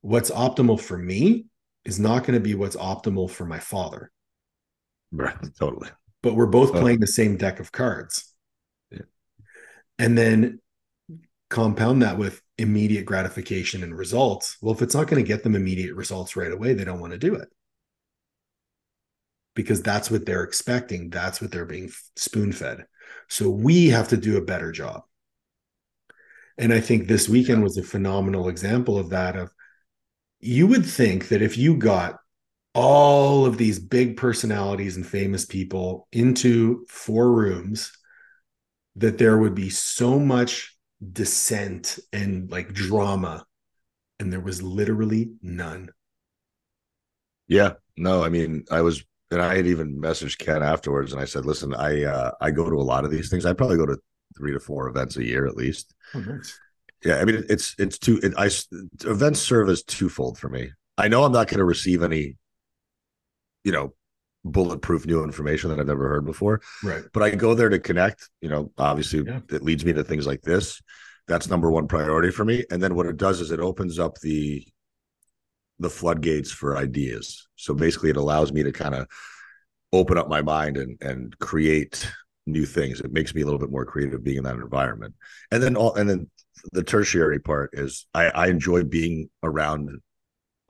[0.00, 1.46] what's optimal for me
[1.84, 4.10] is not going to be what's optimal for my father
[5.12, 5.36] Right.
[5.58, 5.88] Totally.
[6.22, 6.80] but we're both Oh.
[6.80, 8.34] playing the same deck of cards.
[8.90, 9.02] Yeah.
[9.98, 10.60] And then
[11.48, 14.58] compound that with immediate gratification and results.
[14.60, 17.12] Well, if it's not going to get them immediate results right away, they don't want
[17.12, 17.48] to do it
[19.54, 21.10] because that's what they're expecting.
[21.10, 22.86] That's what they're being spoon fed.
[23.28, 25.02] So we have to do a better job.
[26.56, 29.36] And I think this weekend was a phenomenal example of that.
[29.36, 29.52] Of
[30.40, 32.18] you would think that if you got
[32.74, 37.90] all of these big personalities and famous people into four rooms
[38.94, 40.77] that there would be so much
[41.12, 43.44] dissent and like drama
[44.18, 45.90] and there was literally none
[47.46, 47.74] Yeah.
[47.96, 51.44] No, I mean, I was and I had even messaged Ken afterwards and I said,
[51.44, 53.46] listen, I uh I go to a lot of these things.
[53.46, 53.98] I probably go to
[54.36, 55.94] three to four events a year at least.
[56.14, 56.60] oh nice
[57.04, 58.18] Yeah, I mean, it's it's two.
[58.22, 58.50] It, I
[59.04, 60.70] events serve as twofold for me.
[60.96, 62.36] I know I'm not going to receive any,
[63.64, 63.94] you know,
[64.44, 68.28] bulletproof new information that I've never heard before, right but I go there to connect.
[68.40, 69.40] You know, obviously, Yeah.
[69.50, 70.80] it leads me to things like this.
[71.26, 72.64] That's number one priority for me.
[72.70, 74.66] And then what it does is it opens up the
[75.80, 77.46] the floodgates for ideas.
[77.56, 79.06] So basically, it allows me to kind of
[79.92, 82.10] open up my mind and and create
[82.46, 83.00] new things.
[83.00, 85.14] It makes me a little bit more creative being in that environment.
[85.50, 86.30] And then all and then
[86.72, 89.90] the tertiary part is I, I enjoy being around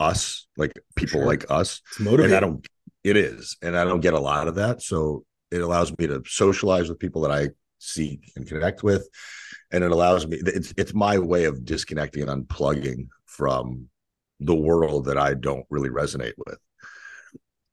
[0.00, 1.26] us, like people Sure.
[1.26, 1.81] like us.
[1.90, 2.66] it's And I don't
[3.04, 3.56] it is.
[3.62, 4.82] And I don't get a lot of that.
[4.82, 9.08] So it allows me to socialize with people that I seek and connect with.
[9.70, 13.88] And it allows me it's it's my way of disconnecting and unplugging from
[14.40, 16.58] the world that I don't really resonate with.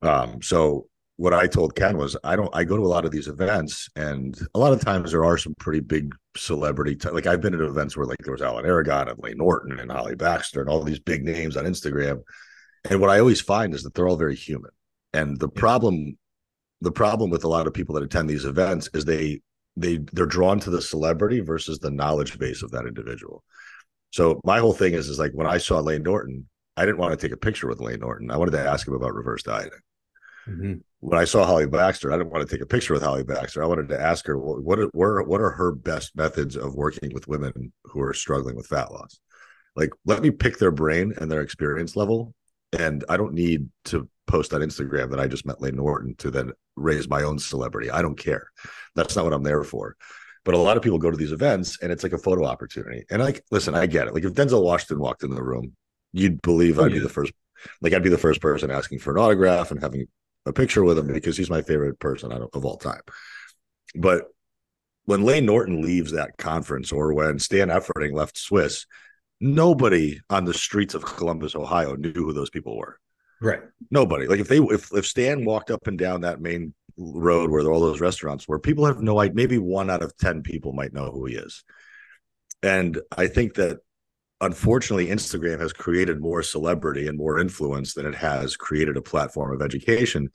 [0.02, 0.86] Um, so
[1.16, 3.88] what I told Ken was I don't I go to a lot of these events
[3.96, 7.54] and a lot of times there are some pretty big celebrity t- like I've been
[7.54, 10.68] at events where like there was Alan Aragon and Lane Norton and Holly Baxter and
[10.68, 12.22] all these big names on Instagram.
[12.90, 14.70] And what I always find is that they're all very human.
[15.16, 15.60] And the Yeah.
[15.60, 16.18] problem
[16.82, 19.40] the problem with a lot of people that attend these events is they
[19.76, 23.42] they they're drawn to the celebrity versus the knowledge base of that individual.
[24.10, 27.12] So my whole thing is is like when I saw Lane Norton, I didn't want
[27.18, 28.30] to take a picture with Lane Norton.
[28.30, 29.80] I wanted to ask him about reverse dieting
[30.48, 30.80] Mhm.
[31.00, 33.62] when I saw Holly Baxter, I didn't want to take a picture with Holly Baxter.
[33.62, 36.74] I wanted to ask her what are, what are, what are her best methods of
[36.74, 39.18] working with women who are struggling with fat loss.
[39.74, 42.34] Like, let me pick their brain and their experience level,
[42.78, 46.30] and I don't need to post on Instagram that I just met Lane Norton to
[46.30, 47.90] then raise my own celebrity.
[47.90, 48.50] I don't care.
[48.94, 49.96] That's not what I'm there for.
[50.44, 53.04] But a lot of people go to these events and it's like a photo opportunity.
[53.10, 54.14] And like, listen, I get it.
[54.14, 55.72] Like if Denzel Washington walked in the room,
[56.12, 56.98] you'd believe oh, I'd yeah.
[56.98, 57.32] be the first,
[57.80, 60.06] like I'd be the first person asking for an autograph and having
[60.44, 63.00] a picture with him because he's my favorite person of all time.
[63.96, 64.26] But
[65.06, 68.86] when Lane Norton leaves that conference or when Stan Efferding left SWIS,
[69.40, 72.98] nobody on the streets of Columbus, Ohio knew who those people were.
[73.40, 73.60] Right.
[73.90, 74.26] Nobody.
[74.26, 77.80] Like if they if if Stan walked up and down that main road where all
[77.80, 79.34] those restaurants were, people have no idea.
[79.34, 81.62] Maybe one out of ten people might know who he is.
[82.62, 83.78] And I think that
[84.40, 89.54] unfortunately Instagram has created more celebrity and more influence than it has created a platform
[89.54, 90.30] of education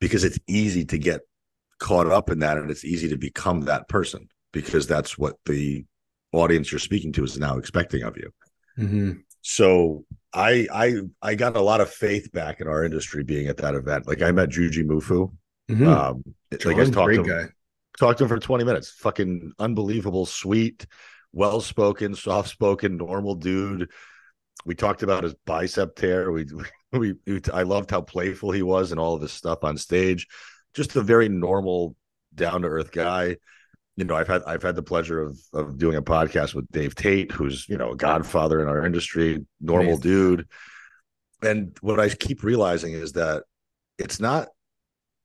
[0.00, 1.20] because it's easy to get
[1.78, 5.84] caught up in that and it's easy to become that person because that's what the
[6.34, 8.30] audience you're speaking to is now expecting of you.
[8.78, 9.12] Mm-hmm.
[9.42, 13.58] So I I I got a lot of faith back in our industry being at
[13.58, 14.06] that event.
[14.06, 15.32] Like I met Jujimufu.
[15.70, 15.86] Mm-hmm.
[15.86, 16.24] Um,
[16.64, 17.44] like I talked to him, guy.
[17.98, 18.90] talked to him for 20 minutes.
[18.90, 20.86] Fucking unbelievable, sweet,
[21.32, 23.90] well spoken, soft spoken, normal dude.
[24.66, 26.30] We talked about his bicep tear.
[26.32, 26.46] We,
[26.92, 30.26] we we I loved how playful he was and all of his stuff on stage.
[30.74, 31.96] Just a very normal,
[32.34, 33.36] down to earth guy
[33.96, 36.94] you know, I've had I've had the pleasure of of doing a podcast with Dave
[36.94, 40.02] Tate, who's you know a godfather in our industry, normal Amazing.
[40.02, 40.48] dude.
[41.42, 43.44] And what I keep realizing is that
[43.98, 44.48] it's not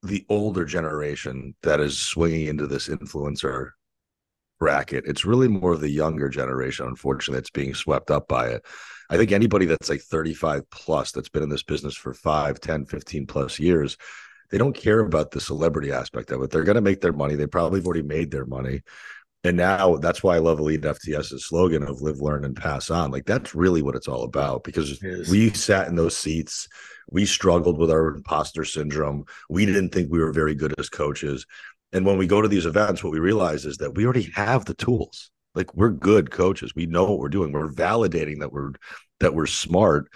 [0.03, 3.71] the older generation that is swinging into this influencer
[4.59, 5.05] bracket.
[5.07, 8.65] It's really more of the younger generation, unfortunately, that's being swept up by it.
[9.09, 12.85] I think anybody that's like 35 plus that's been in this business for 5, 10,
[12.85, 13.97] 15 plus years
[14.49, 16.49] they don't care about the celebrity aspect of it.
[16.49, 17.35] They're going to make their money.
[17.35, 18.81] They probably have already made their money.
[19.43, 23.11] And now that's why I love EliteFTS's slogan of live, learn, and pass on.
[23.11, 26.67] Like that's really what it's all about because we sat in those seats.
[27.09, 29.23] We struggled with our imposter syndrome.
[29.49, 31.45] We didn't think we were very good as coaches.
[31.93, 34.65] And when we go to these events, what we realize is that we already have
[34.65, 35.31] the tools.
[35.55, 36.75] Like we're good coaches.
[36.75, 37.53] We know what we're doing.
[37.53, 38.73] We're validating that we're
[39.21, 40.11] that we're smart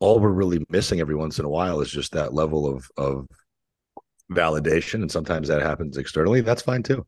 [0.00, 3.26] all we're really missing every once in a while is just that level of of
[4.30, 6.40] validation and sometimes that happens externally.
[6.40, 7.06] That's fine too.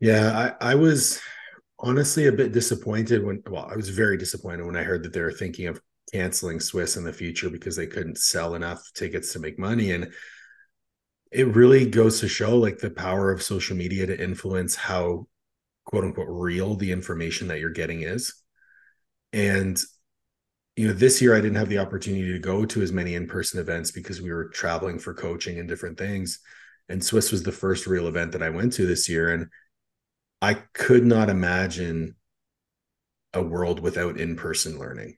[0.00, 1.20] Yeah i i was
[1.78, 5.20] honestly a bit disappointed when well i was very disappointed when i heard that they
[5.20, 5.80] were thinking of
[6.12, 9.92] canceling SWIS in the future because they couldn't sell enough tickets to make money.
[9.92, 10.12] And
[11.32, 15.26] it really goes to show like the power of social media to influence how
[15.84, 18.34] quote unquote real the information that you're getting is.
[19.32, 19.80] And
[20.76, 23.58] you know, this year I didn't have the opportunity to go to as many in-person
[23.58, 26.38] events because we were traveling for coaching and different things.
[26.88, 29.32] And SWIS was the first real event that I went to this year.
[29.32, 29.46] And
[30.42, 32.14] I could not imagine
[33.32, 35.16] a world without in-person learning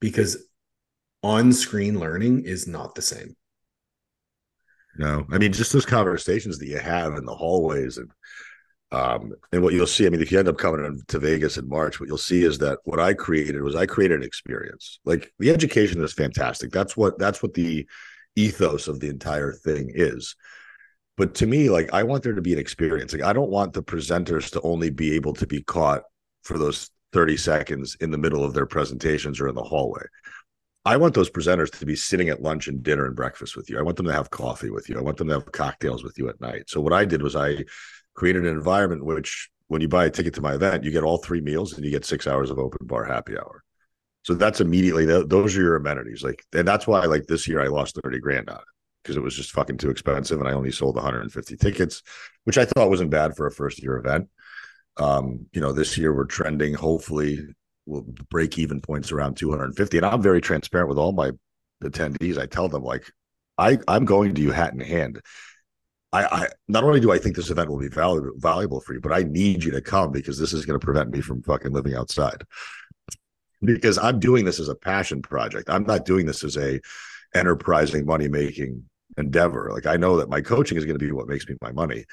[0.00, 0.44] because
[1.22, 3.36] on-screen learning is not the same.
[4.98, 8.10] No, I mean, just those conversations that you have in the hallways and
[8.92, 11.68] um, and what you'll see, I mean, if you end up coming to Vegas in
[11.68, 14.98] March, what you'll see is that what I created was I created an experience.
[15.04, 16.72] Like the education is fantastic.
[16.72, 17.86] That's what that's what the
[18.34, 20.34] ethos of the entire thing is.
[21.16, 23.12] But to me, like I want there to be an experience.
[23.12, 26.02] Like I don't want the presenters to only be able to be caught
[26.42, 30.02] for those 30 seconds in the middle of their presentations or in the hallway.
[30.84, 33.78] I want those presenters to be sitting at lunch and dinner and breakfast with you.
[33.78, 34.98] I want them to have coffee with you.
[34.98, 36.70] I want them to have cocktails with you at night.
[36.70, 37.64] So what I did was I
[38.14, 41.18] created an environment which when you buy a ticket to my event, you get all
[41.18, 43.62] three meals and you get six hours of open bar happy hour.
[44.22, 46.22] So that's immediately those are your amenities.
[46.22, 48.64] Like, and that's why like this year I lost 30 grand on it
[49.02, 50.40] because it was just fucking too expensive.
[50.40, 52.02] And I only sold 150 tickets,
[52.44, 54.28] which I thought wasn't bad for a first year event.
[54.96, 57.38] Um, you know, this year we're trending, hopefully
[57.86, 59.96] we'll break even points around 250.
[59.96, 61.30] And I'm very transparent with all my
[61.82, 62.38] attendees.
[62.38, 63.10] I tell them like,
[63.56, 65.20] I, I'm going to you hat in hand.
[66.12, 69.00] I, I, not only do I think this event will be valuable valuable for you,
[69.00, 71.72] but I need you to come because this is going to prevent me from fucking
[71.72, 72.42] living outside.
[73.62, 75.68] Because I'm doing this as a passion project.
[75.70, 76.80] I'm not doing this as a
[77.34, 78.84] enterprising money making
[79.18, 79.70] endeavor.
[79.72, 82.06] Like I know that my coaching is going to be what makes me my money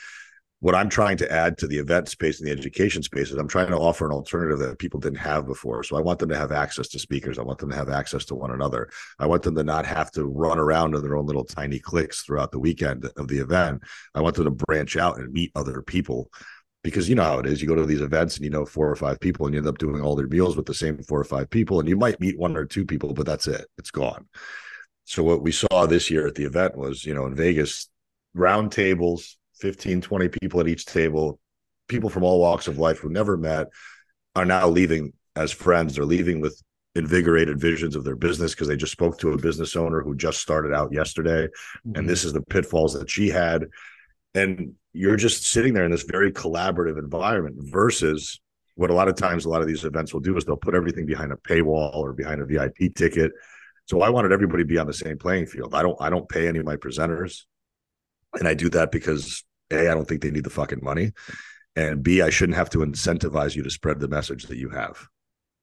[0.59, 3.47] what I'm trying to add to the event space and the education space is I'm
[3.47, 5.83] trying to offer an alternative that people didn't have before.
[5.83, 7.37] So I want them to have access to speakers.
[7.37, 8.89] I want them to have access to one another.
[9.19, 12.23] I want them to not have to run around in their own little tiny cliques
[12.23, 13.83] throughout the weekend of the event.
[14.15, 16.31] I want them to branch out and meet other people
[16.83, 17.61] because you know how it is.
[17.61, 19.67] You go to these events and you know four or five people and you end
[19.67, 21.79] up doing all their meals with the same four or five people.
[21.79, 23.67] And you might meet one or two people, but that's it.
[23.77, 24.27] It's gone.
[25.05, 27.89] So what we saw this year at the event was, you know, in Vegas,
[28.33, 31.39] round tables, 15, 20 people at each table,
[31.87, 33.67] people from all walks of life who never met
[34.35, 35.95] are now leaving as friends.
[35.95, 36.61] They're leaving with
[36.95, 40.39] invigorated visions of their business because they just spoke to a business owner who just
[40.39, 41.47] started out yesterday.
[41.47, 41.95] Mm-hmm.
[41.95, 43.65] And this is the pitfalls that she had.
[44.33, 48.39] And you're just sitting there in this very collaborative environment versus
[48.75, 50.75] what a lot of times a lot of these events will do is they'll put
[50.75, 53.31] everything behind a paywall or behind a VIP ticket.
[53.85, 55.73] So I wanted everybody to be on the same playing field.
[55.73, 57.43] I don't I don't pay any of my presenters.
[58.33, 61.11] And I do that because A, I don't think they need the fucking money.
[61.75, 65.07] And B, I shouldn't have to incentivize you to spread the message that you have.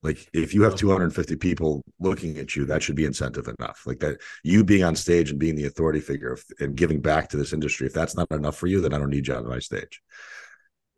[0.05, 3.83] Like if you have 250 people looking at you, that should be incentive enough.
[3.87, 7.39] Like that you being on stage and being the authority figure and giving back to
[7.39, 7.87] this industry.
[7.87, 10.03] If that's not enough for you, then I don't need you on my stage.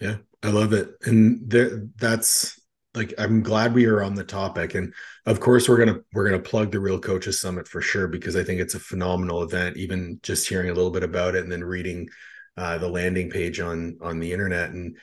[0.00, 0.90] Yeah, I love it.
[1.02, 2.60] And there, that's
[2.96, 4.74] like I'm glad we are on the topic.
[4.74, 4.92] And
[5.26, 8.42] of course we're gonna we're gonna plug the Real Coaches Summit for sure because I
[8.42, 9.76] think it's a phenomenal event.
[9.76, 12.08] Even just hearing a little bit about it and then reading
[12.56, 14.96] uh, the landing page on on the internet and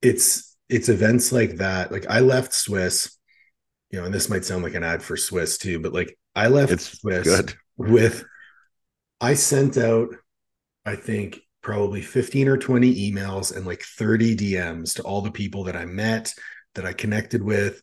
[0.00, 1.92] it's it's events like that.
[1.92, 3.18] Like I left SWIS
[3.92, 6.48] you know, and this might sound like an ad for SWIS too, but like I
[6.48, 7.54] left it's SWIS good.
[7.76, 8.24] with
[9.20, 10.08] I sent out,
[10.84, 15.64] I think probably 15 or 20 emails and like 30 DMs to all the people
[15.64, 16.34] that I met,
[16.74, 17.82] that I connected with.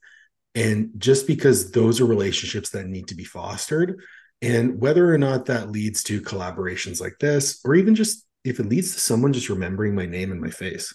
[0.56, 4.02] And just because those are relationships that need to be fostered.
[4.42, 8.68] And whether or not that leads to collaborations like this, or even just if it
[8.68, 10.94] leads to someone just remembering my name and my face,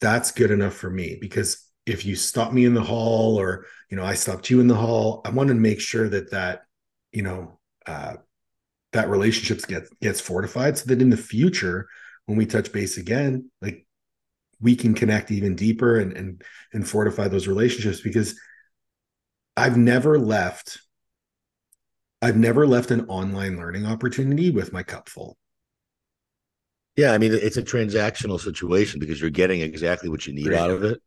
[0.00, 3.96] that's good enough for me because if you stop me in the hall or you
[3.96, 6.62] know i stopped you in the hall i want to make sure that that
[7.12, 8.14] you know uh,
[8.92, 11.88] that relationships gets gets fortified so that in the future
[12.26, 13.86] when we touch base again like
[14.64, 16.42] we can connect even deeper and and
[16.72, 18.38] and fortify those relationships because
[19.56, 20.80] i've never left
[22.20, 25.36] i've never left an online learning opportunity with my cup full
[26.96, 30.70] yeah i mean it's a transactional situation because you're getting exactly what you need out
[30.70, 31.00] of it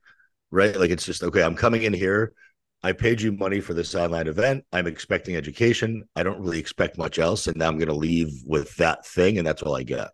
[0.52, 0.76] right?
[0.76, 1.44] Like it's just okay.
[1.44, 2.34] I'm coming in here.
[2.84, 4.64] I paid you money for this online event.
[4.72, 6.04] I'm expecting education.
[6.16, 9.38] I don't really expect much else, and now I'm going to leave with that thing,
[9.38, 10.10] and that's all I get.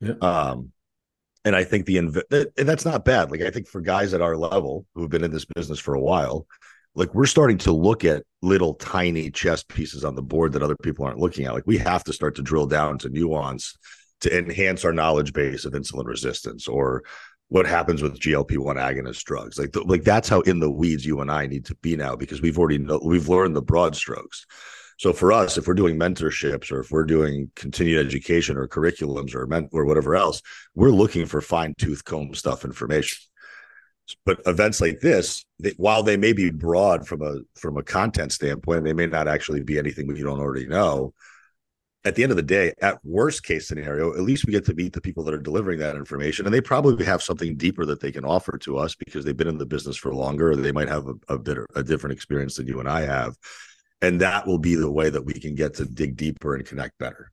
[0.00, 0.14] Yeah.
[0.20, 0.72] Um,
[1.44, 3.30] and I think the inv- and that's not bad.
[3.30, 6.00] Like I think for guys at our level who've been in this business for a
[6.00, 6.46] while,
[6.94, 10.76] like we're starting to look at little tiny chess pieces on the board that other
[10.76, 11.54] people aren't looking at.
[11.54, 13.76] Like we have to start to drill down to nuance
[14.20, 17.02] to enhance our knowledge base of insulin resistance or
[17.48, 19.58] what happens with GLP-1 agonist drugs.
[19.58, 22.16] Like, the, like that's how in the weeds you and I need to be now
[22.16, 24.46] because we've already know, we've learned the broad strokes.
[24.98, 29.34] So for us, if we're doing mentorships or if we're doing continued education or curriculums
[29.34, 30.40] or men- or whatever else,
[30.74, 33.18] we're looking for fine tooth comb stuff information.
[34.26, 38.32] But events like this, they, while they may be broad from a from a content
[38.32, 41.14] standpoint, they may not actually be anything we don't already know
[42.04, 44.74] at the end of the day, at worst case scenario, at least we get to
[44.74, 48.00] meet the people that are delivering that information, and they probably have something deeper that
[48.00, 50.72] they can offer to us because they've been in the business for longer, or they
[50.72, 53.36] might have a, a bit a different experience than you and I have,
[54.02, 56.98] and that will be the way that we can get to dig deeper and connect
[56.98, 57.30] better.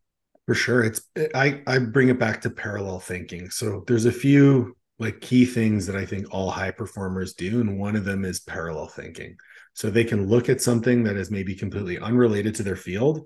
[0.47, 1.01] For sure, it's
[1.35, 3.49] I I bring it back to parallel thinking.
[3.49, 7.79] So there's a few like key things that I think all high performers do, and
[7.79, 9.37] one of them is parallel thinking.
[9.73, 13.25] So they can look at something that is maybe completely unrelated to their field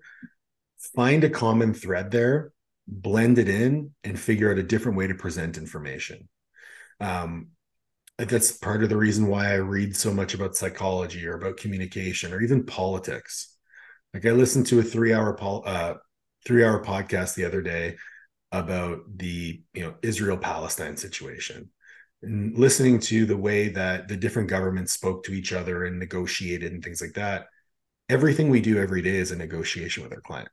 [0.93, 2.51] find a common thread there,
[2.87, 6.27] blend it in, and figure out a different way to present information.
[6.99, 7.49] Um,
[8.17, 12.33] that's part of the reason why I read so much about psychology or about communication
[12.33, 13.57] or even politics.
[14.13, 15.95] Like I listened to a three-hour pol- uh,
[16.45, 17.97] three-hour podcast the other day
[18.51, 21.69] about the you know Israel Palestine situation
[22.21, 26.71] and listening to the way that the different governments spoke to each other and negotiated
[26.71, 27.47] and things like that
[28.09, 30.49] everything we do every day is a negotiation with our client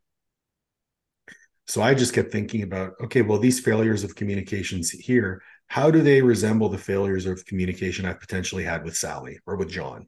[1.67, 5.43] so I just kept thinking about, okay, well, these failures of communications here,
[5.73, 9.71] how do they resemble the failures of communication I've potentially had with Sally or with
[9.71, 10.07] John?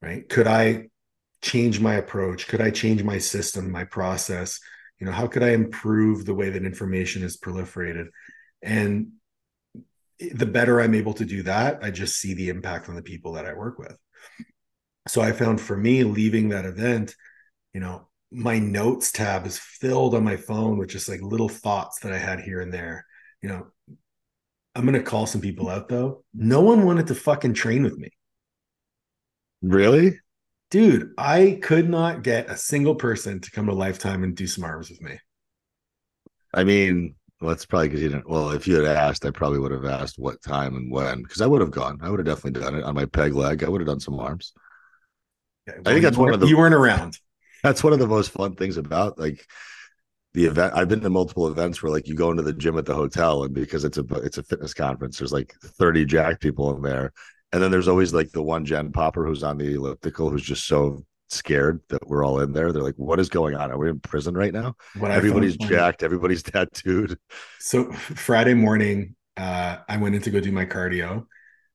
[0.00, 0.26] Right?
[0.26, 0.88] Could I
[1.42, 2.48] change my approach?
[2.48, 4.58] Could I change my system, my process?
[4.98, 8.06] You know, how could I improve the way that information is proliferated?
[8.62, 9.08] And
[10.18, 13.34] the better I'm able to do that, I just see the impact on the people
[13.34, 13.98] that I work with.
[15.08, 17.14] So I found for me leaving that event,
[17.74, 22.00] you know, my notes tab is filled on my phone with just like little thoughts
[22.00, 23.04] that I had here and there.
[23.42, 23.66] You know,
[24.74, 26.24] I'm gonna call some people out though.
[26.34, 28.10] No one wanted to fucking train with me.
[29.62, 30.20] Really?
[30.70, 34.64] Dude, I could not get a single person to come to Lifetime and do some
[34.64, 35.18] arms with me.
[36.52, 38.28] I mean, well, that's probably because you didn't.
[38.28, 41.40] Well, if you had asked, I probably would have asked what time and when, because
[41.40, 41.98] I would have gone.
[42.02, 43.64] I would have definitely done it on my peg leg.
[43.64, 44.52] I would have done some arms.
[45.68, 46.46] Okay, well, I think that's one of the.
[46.46, 47.18] You weren't around
[47.62, 49.46] that's one of the most fun things about like
[50.34, 52.86] the event i've been to multiple events where like you go into the gym at
[52.86, 56.74] the hotel and because it's a it's a fitness conference there's like 30 jack people
[56.76, 57.12] in there
[57.52, 60.66] and then there's always like the one gen popper who's on the elliptical who's just
[60.66, 62.72] so scared that we're all in there.
[62.72, 63.70] They're like, "What is going on?
[63.70, 66.02] Are we in prison right now?" What Everybody's jacked.
[66.02, 67.18] Everybody's tattooed.
[67.58, 71.26] So Friday morning, uh, I went in to go do my cardio.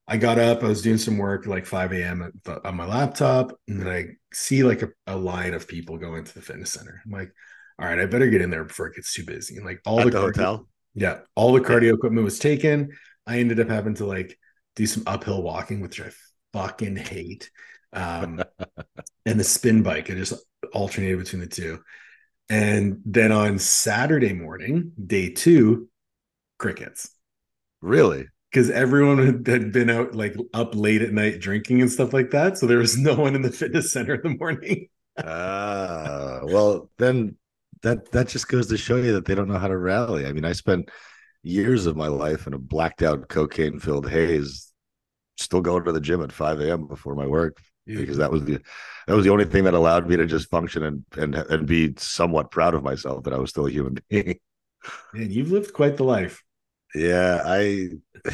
[0.06, 2.34] I got up, I was doing some work like 5 a.m.
[2.45, 6.16] at on my laptop, and then I see like a, a line of people go
[6.16, 7.01] into the fitness center.
[7.06, 7.32] I'm like,
[7.80, 9.57] all right, I better get in there before it gets too busy.
[9.57, 10.67] And like all At the, the cardio- hotel.
[10.93, 12.91] yeah, all the cardio equipment was taken.
[13.26, 14.38] I ended up having to like
[14.76, 16.09] do some uphill walking, which I
[16.53, 17.49] fucking hate.
[17.93, 18.41] Um,
[19.26, 20.34] and the spin bike, I just
[20.74, 21.80] alternated between the two.
[22.49, 25.89] And then on Saturday morning, day two,
[26.59, 27.09] crickets
[27.82, 28.28] Really?
[28.51, 32.32] because everyone had- had been out like up late at night drinking and stuff like
[32.32, 32.57] that.
[32.57, 34.88] So there was no one in the fitness center in the morning.
[35.15, 37.38] Ah, well, then
[37.84, 40.25] that that just goes to show you that they don't know how to rally.
[40.25, 40.89] I mean, I spent
[41.43, 44.71] years of my life in a blacked out cocaine filled haze,
[45.38, 46.88] still going to the gym at 5 a.m.
[46.88, 48.61] before my work because that was the
[49.07, 51.93] that was the only thing that allowed me to just function and and and be
[51.97, 54.39] somewhat proud of myself that I was still a human being.
[55.13, 56.43] Man, you've lived quite the life.
[56.95, 57.89] Yeah, I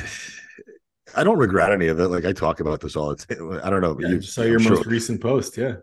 [1.16, 2.10] I don't regret any of it.
[2.10, 3.60] Like I talk about this all the time.
[3.64, 3.98] I don't know.
[4.00, 5.58] Yeah, I you saw your I'm most sure- recent post.
[5.58, 5.78] Yeah.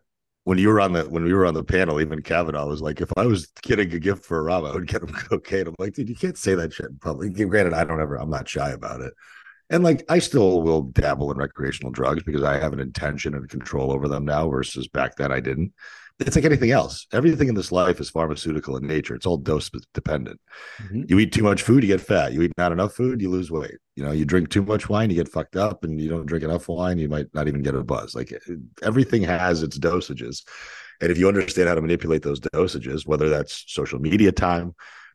[0.47, 3.01] When you were on the when we were on the panel, even Kavanaugh was like,
[3.01, 5.67] if I was getting a gift for Rob, I would get him cocaine.
[5.67, 7.35] I'm like, dude, you can't say that shit in public.
[7.35, 9.13] Granted, I don't ever, I'm not shy about it.
[9.71, 13.49] And like I still will dabble in recreational drugs because I have an intention and
[13.49, 15.73] control over them now versus back then I didn't.
[16.19, 17.07] It's like anything else.
[17.13, 19.15] Everything in this life is pharmaceutical in nature.
[19.15, 20.41] It's all dose dependent.
[20.81, 21.11] Mhm.
[21.11, 22.33] You eat too much food, you get fat.
[22.33, 23.77] You eat not enough food, you lose weight.
[23.97, 26.43] You know, you drink too much wine, you get fucked up, and you don't drink
[26.43, 28.15] enough wine, you might not even get a buzz.
[28.15, 28.33] Like
[28.83, 30.43] everything has its dosages.
[31.03, 34.75] And if you understand how to manipulate those dosages, whether that's social media time,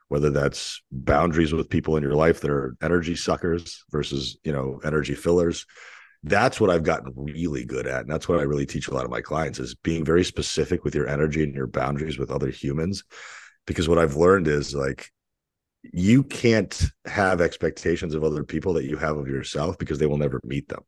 [0.09, 4.79] whether that's boundaries with people in your life that are energy suckers versus, you know,
[4.83, 5.65] energy fillers,
[6.23, 8.01] that's what I've gotten really good at.
[8.01, 10.83] And that's what I really teach a lot of my clients is being very specific
[10.83, 13.03] with your energy and your boundaries with other humans.
[13.65, 15.11] Because what I've learned is like
[15.83, 20.17] you can't have expectations of other people that you have of yourself because they will
[20.17, 20.83] never meet them.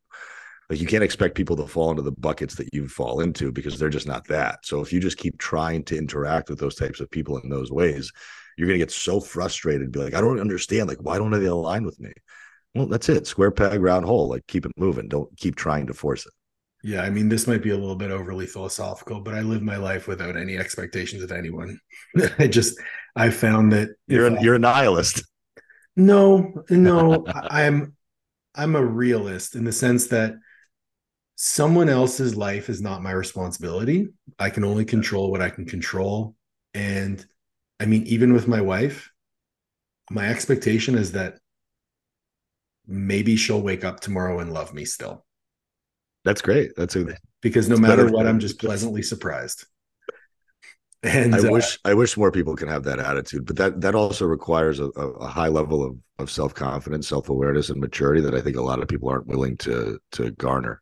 [0.70, 3.78] Like you can't expect people to fall into the buckets that you fall into because
[3.78, 4.60] they're just not that.
[4.66, 7.72] So if you just keep trying to interact with those types of people in those
[7.72, 8.12] ways,
[8.58, 10.88] you're to get so frustrated and be like, I don't understand.
[10.88, 12.12] Like, why don't they align with me?
[12.76, 13.26] Well, that's it.
[13.28, 14.28] Square peg, round hole.
[14.30, 15.08] Like, keep it moving.
[15.08, 16.34] Don't keep trying to force it.
[16.84, 17.02] Yeah.
[17.02, 20.08] I mean, this might be a little bit overly philosophical, but I live my life
[20.08, 21.80] without any expectations of anyone.
[22.40, 22.78] I just,
[23.16, 25.24] I found that You're if a, I- you're a nihilist.
[25.96, 27.96] No, no, I'm
[28.56, 30.36] I'm a realist in the sense that
[31.36, 34.08] someone else's life is not my responsibility.
[34.40, 36.36] I can only control what I can control.
[36.74, 37.26] And
[37.80, 39.12] I mean, even with my wife,
[40.10, 41.40] my expectation is that
[42.88, 45.26] maybe she'll wake up tomorrow and love me still.
[46.26, 46.72] That's great.
[46.76, 47.18] That's a.
[47.42, 49.66] Because no matter what, I'm just pleasantly surprised.
[51.04, 53.94] And I uh, wish I wish more people can have that attitude, but that that
[53.94, 58.34] also requires a, a high level of of self confidence, self awareness, and maturity that
[58.34, 60.82] I think a lot of people aren't willing to to garner.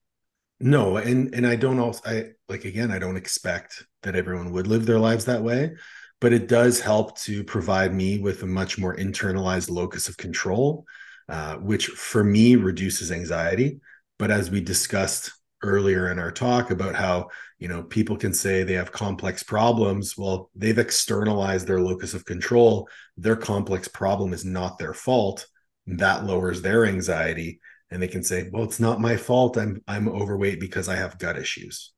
[0.60, 4.68] No, and and I don't also I like again, I don't expect that everyone would
[4.68, 5.72] live their lives that way,
[6.20, 10.86] but it does help to provide me with a much more internalized locus of control,
[11.32, 13.80] uh, which for me reduces anxiety.
[14.20, 15.32] But as we discussed
[15.64, 17.30] earlier in our talk about how
[17.60, 22.26] you know people can say they have complex problems, well, they've externalized their locus of
[22.26, 22.90] control.
[23.18, 25.48] Their complex problem is not their fault.
[25.88, 27.62] That lowers their anxiety
[27.92, 29.58] and they can say, "Well, it's not my fault.
[29.58, 31.94] I'm I'm overweight because I have gut issues."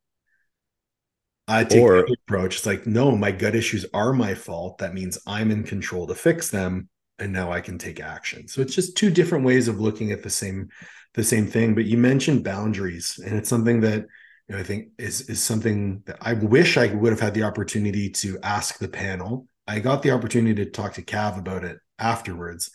[1.47, 2.57] I take Or- the approach.
[2.57, 4.77] It's like, no, my gut issues are my fault.
[4.77, 6.89] That means I'm in control to fix them,
[7.19, 8.47] and now I can take action.
[8.47, 10.69] So it's just two different ways of looking at the same
[11.13, 11.75] the same thing.
[11.75, 14.05] But you mentioned boundaries, and it's something that
[14.47, 17.43] you know, I think is is something that I wish I would have had the
[17.43, 19.47] opportunity to ask the panel.
[19.67, 22.69] I got the opportunity to talk to Cav about it afterwards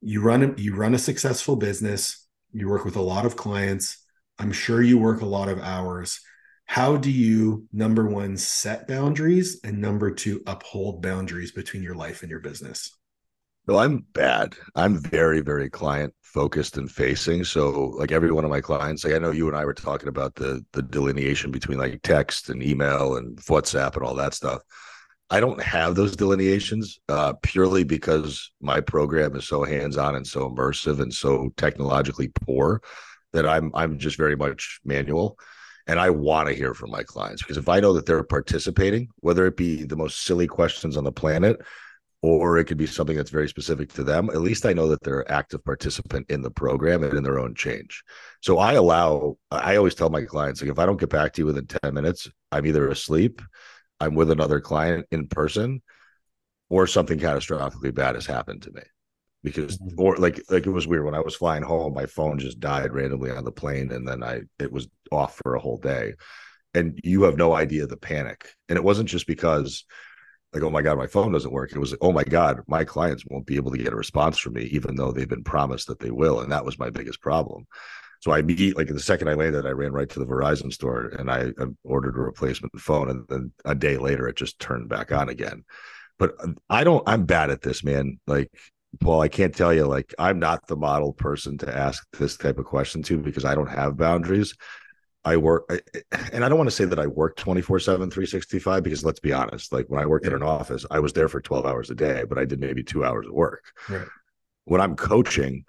[0.00, 4.04] you run a, you run a successful business you work with a lot of clients
[4.38, 6.20] i'm sure you work a lot of hours
[6.64, 12.22] how do you number one set boundaries and number two uphold boundaries between your life
[12.22, 12.96] and your business
[13.66, 14.54] No, I'm bad.
[14.76, 17.42] I'm very, very client focused and facing.
[17.44, 20.08] So, like every one of my clients, like I know you and I were talking
[20.08, 24.62] about the the delineation between like text and email and WhatsApp and all that stuff.
[25.30, 30.24] I don't have those delineations uh, purely because my program is so hands on and
[30.26, 32.80] so immersive and so technologically poor
[33.32, 35.38] that I'm I'm just very much manual.
[35.88, 39.08] And I want to hear from my clients because if I know that they're participating,
[39.20, 41.60] whether it be the most silly questions on the planet
[42.26, 44.30] or it could be something that's very specific to them.
[44.30, 47.38] At least I know that they're an active participant in the program and in their
[47.38, 48.02] own change.
[48.42, 51.42] So I allow, I always tell my clients, like, if I don't get back to
[51.42, 53.42] you within 10 minutes, I'm either asleep,
[54.00, 55.82] I'm with another client in person,
[56.68, 58.82] or something catastrophically bad has happened to me.
[59.42, 60.00] Because, mm-hmm.
[60.00, 62.92] or like, like it was weird when I was flying home, my phone just died
[62.92, 66.14] randomly on the plane, and then I, it was off for a whole day.
[66.74, 68.50] And you have no idea the panic.
[68.68, 69.84] And it wasn't just because,
[70.56, 71.72] like, oh my God, my phone doesn't work.
[71.72, 74.38] It was, like, oh my God, my clients won't be able to get a response
[74.38, 76.40] from me, even though they've been promised that they will.
[76.40, 77.66] And that was my biggest problem.
[78.20, 81.12] So I meet like the second I landed, I ran right to the Verizon store
[81.18, 83.10] and I, I ordered a replacement phone.
[83.10, 85.64] And then a day later, it just turned back on again.
[86.18, 88.18] But um, I don't, I'm bad at this, man.
[88.26, 88.50] Like,
[89.00, 92.58] Paul, I can't tell you, like, I'm not the model person to ask this type
[92.58, 94.54] of question to because I don't have boundaries.
[95.26, 95.68] I work,
[96.32, 99.32] and I don't want to say that I work 24 7, 365, because let's be
[99.32, 100.30] honest, like when I worked yeah.
[100.30, 102.84] in an office, I was there for 12 hours a day, but I did maybe
[102.84, 103.64] two hours of work.
[103.88, 104.06] Right.
[104.66, 105.64] When I'm coaching,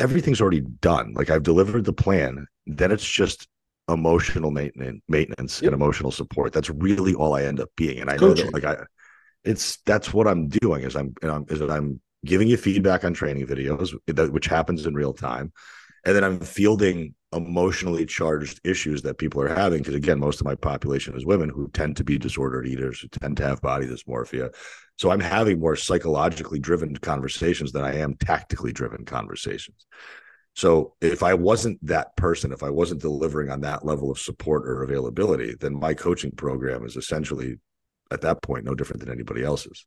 [0.00, 1.14] everything's already done.
[1.14, 3.46] Like I've delivered the plan, then it's just
[3.88, 6.52] emotional maintenance, maintenance and emotional support.
[6.52, 8.00] That's really all I end up being.
[8.00, 8.46] And I coaching.
[8.46, 8.82] know that like I,
[9.44, 11.14] it's, that's what I'm doing is I'm,
[11.48, 13.94] is that I'm giving you feedback on training videos,
[14.32, 15.52] which happens in real time
[16.06, 20.46] and then I'm fielding emotionally charged issues that people are having because again most of
[20.46, 23.86] my population is women who tend to be disordered eaters who tend to have body
[23.86, 24.54] dysmorphia.
[24.96, 29.86] So i'm having more psychologically driven conversations than i am tactically driven conversations.
[30.54, 34.66] So if i wasn't that person if i wasn't delivering on that level of support
[34.66, 37.56] or availability then my coaching program is essentially
[38.12, 39.84] at that point no different than anybody else's.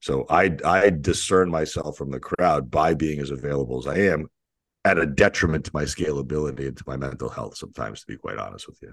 [0.00, 4.26] So i i discern myself from the crowd by being as available as i am
[4.84, 8.38] at a detriment to my scalability and to my mental health sometimes to be quite
[8.38, 8.92] honest with you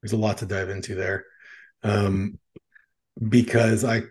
[0.00, 1.24] there's a lot to dive into there
[1.82, 2.38] um,
[3.28, 4.02] because i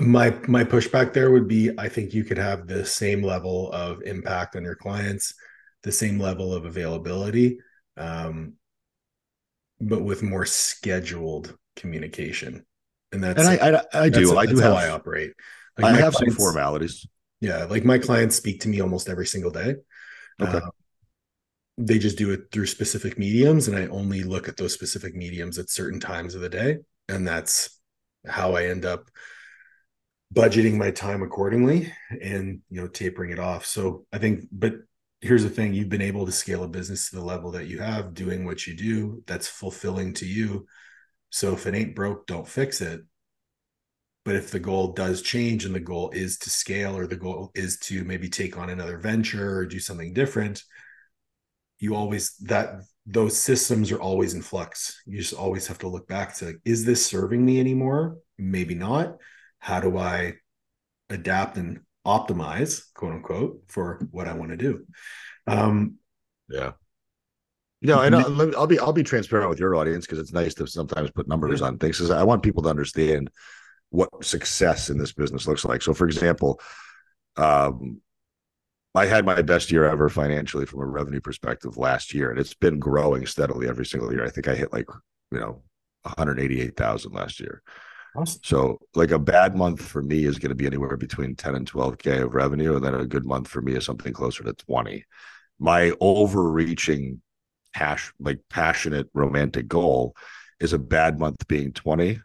[0.00, 4.02] my my pushback there would be i think you could have the same level of
[4.02, 5.34] impact on your clients
[5.82, 7.58] the same level of availability
[7.96, 8.54] um,
[9.80, 12.64] but with more scheduled communication
[13.12, 15.32] and that's and I, I, I do I do how have, I operate.
[15.78, 17.06] Like I have some formalities.
[17.40, 19.76] Yeah, like my clients speak to me almost every single day.
[20.40, 20.58] Okay.
[20.58, 20.70] Uh,
[21.76, 25.58] they just do it through specific mediums, and I only look at those specific mediums
[25.58, 26.78] at certain times of the day,
[27.08, 27.80] and that's
[28.26, 29.08] how I end up
[30.34, 33.64] budgeting my time accordingly and you know tapering it off.
[33.64, 34.74] So I think, but
[35.20, 37.78] here's the thing: you've been able to scale a business to the level that you
[37.78, 39.22] have, doing what you do.
[39.26, 40.66] That's fulfilling to you.
[41.30, 43.02] So if it ain't broke, don't fix it.
[44.28, 47.50] But if the goal does change and the goal is to scale or the goal
[47.54, 50.64] is to maybe take on another venture or do something different,
[51.78, 55.00] you always that those systems are always in flux.
[55.06, 58.18] You just always have to look back to like, is this serving me anymore?
[58.36, 59.16] Maybe not.
[59.60, 60.34] How do I
[61.08, 64.84] adapt and optimize, quote unquote, for what I want to do?
[65.46, 65.94] Um,
[66.50, 66.72] yeah.
[67.80, 68.52] No, I know.
[68.58, 71.62] I'll be I'll be transparent with your audience because it's nice to sometimes put numbers
[71.62, 71.96] on things.
[71.96, 73.30] Because I want people to understand
[73.90, 75.82] what success in this business looks like.
[75.82, 76.60] So, for example,
[77.36, 78.00] um,
[78.94, 82.54] I had my best year ever financially from a revenue perspective last year, and it's
[82.54, 84.24] been growing steadily every single year.
[84.24, 84.86] I think I hit like
[85.30, 85.62] you know
[86.02, 87.62] 188,000 last year.
[88.16, 88.40] Awesome.
[88.42, 91.70] So, like a bad month for me is going to be anywhere between 10 and
[91.70, 95.04] 12k of revenue, and then a good month for me is something closer to 20.
[95.60, 97.22] My overreaching,
[97.74, 100.16] hash like passionate romantic goal
[100.60, 102.20] is a bad month being 20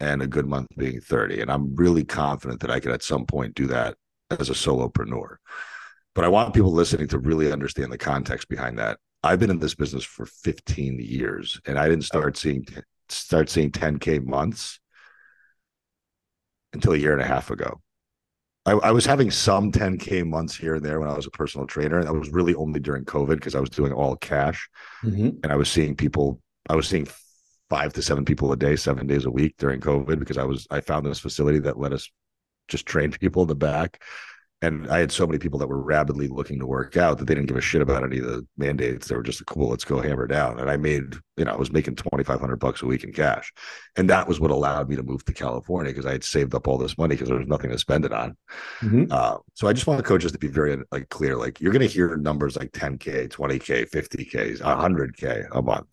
[0.00, 1.40] and a good month being 30.
[1.40, 3.96] And I'm really confident that I could at some point do that
[4.30, 5.36] as a solopreneur.
[6.14, 8.98] But I want people listening to really understand the context behind that.
[9.22, 12.66] I've been in this business for 15 years and I didn't start seeing
[13.08, 14.80] start seeing 10k months
[16.72, 17.80] until a year and a half ago.
[18.66, 21.66] I, I, was having some 10k months here and there when I was a personal
[21.66, 24.68] trainer, and that was really only during COVID because I was doing all cash,
[25.02, 25.30] mm-hmm.
[25.42, 26.40] and I was seeing people.
[26.68, 27.08] I was seeing
[27.70, 30.66] five to seven people a day, seven days a week during COVID because I was
[30.70, 32.10] I found this facility that let us
[32.68, 34.02] just train people in the back.
[34.62, 37.34] And I had so many people that were rapidly looking to work out that they
[37.34, 39.08] didn't give a shit about any of the mandates.
[39.08, 40.60] They were just cool, let's go hammer down.
[40.60, 43.54] And I made, you know, I was making 2,500 bucks a week in cash.
[43.96, 46.68] And that was what allowed me to move to California because I had saved up
[46.68, 48.36] all this money because there was nothing to spend it on.
[48.82, 49.04] Mm-hmm.
[49.10, 51.38] Uh, so I just want the coaches to be very like clear.
[51.38, 55.86] Like you're going to hear numbers like 10K, 20K, 50K, 100K a month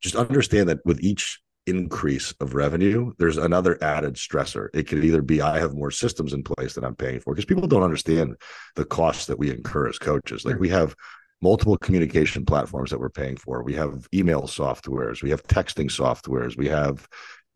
[0.00, 4.68] just understand that with each increase of revenue, there's another added stressor.
[4.72, 7.44] It could either be I have more systems in place that I'm paying for because
[7.44, 8.36] people don't understand
[8.74, 10.44] the costs that we incur as coaches.
[10.44, 10.94] Like we have
[11.42, 13.62] multiple communication platforms that we're paying for.
[13.62, 17.06] We have email softwares, we have texting softwares, we have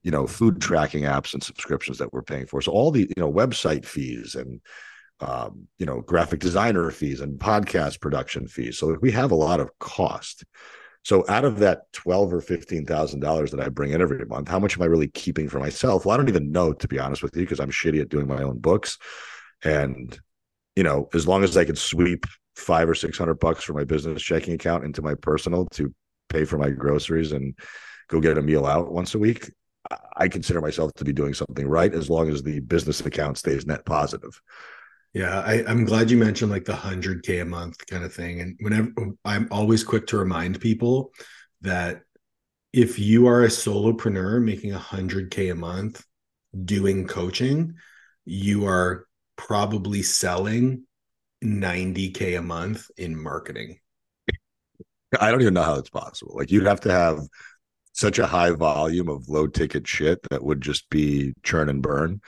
[0.02, 3.14] you know food tracking apps and subscriptions that we're paying for so all the you
[3.18, 4.60] know website fees and
[5.20, 9.60] um, you know graphic designer fees and podcast production fees so we have a lot
[9.60, 10.44] of cost
[11.04, 14.48] so out of that twelve or fifteen thousand dollars that I bring in every month,
[14.48, 16.04] how much am I really keeping for myself?
[16.04, 18.26] Well, I don't even know to be honest with you because I'm shitty at doing
[18.26, 18.98] my own books,
[19.64, 20.18] and
[20.76, 22.24] you know, as long as I can sweep
[22.56, 25.94] five or six hundred bucks from my business checking account into my personal to
[26.28, 27.54] pay for my groceries and
[28.08, 29.50] go get a meal out once a week,
[30.16, 33.66] I consider myself to be doing something right as long as the business account stays
[33.66, 34.40] net positive.
[35.14, 38.40] Yeah, I, am glad you mentioned like the 100K a month kind of thing.
[38.40, 38.90] And whenever
[39.24, 41.10] I'm always quick to remind people
[41.60, 42.02] that
[42.72, 46.02] if you are a solopreneur making a 100K a month
[46.64, 47.74] doing coaching,
[48.24, 49.06] you are
[49.36, 50.84] probably selling
[51.44, 53.78] 90K a month in marketing.
[55.20, 56.36] I don't even know how it's possible.
[56.36, 57.20] Like you'd have to have
[57.92, 62.22] such a high volume of low ticket shit that would just be churn and burn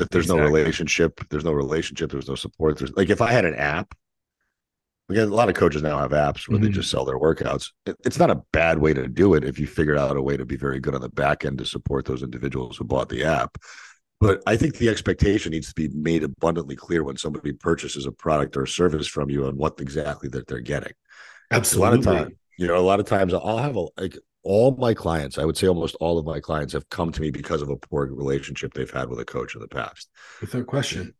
[0.00, 0.42] that there's exactly.
[0.42, 3.94] no relationship there's no relationship there's no support there's like if i had an app
[5.10, 6.64] again a lot of coaches now have apps where mm-hmm.
[6.64, 9.58] they just sell their workouts it, it's not a bad way to do it if
[9.58, 12.04] you figure out a way to be very good on the back end to support
[12.06, 13.58] those individuals who bought the app
[14.20, 18.12] but i think the expectation needs to be made abundantly clear when somebody purchases a
[18.12, 20.92] product or a service from you and what exactly that they're getting
[21.50, 24.16] absolutely a lot of time you know a lot of times i'll have a like
[24.42, 27.30] all my clients, I would say almost all of my clients have come to me
[27.30, 30.08] because of a poor relationship they've had with a coach in the past.
[30.40, 31.14] Without question.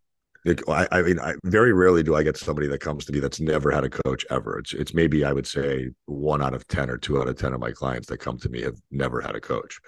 [0.68, 3.40] I, I, mean, I, very rarely do I get somebody that comes to me that's
[3.40, 4.58] never had a coach ever.
[4.58, 7.52] It's it's maybe I would say one out of ten or two out of ten
[7.52, 9.78] of my clients that come to me have never had a coach,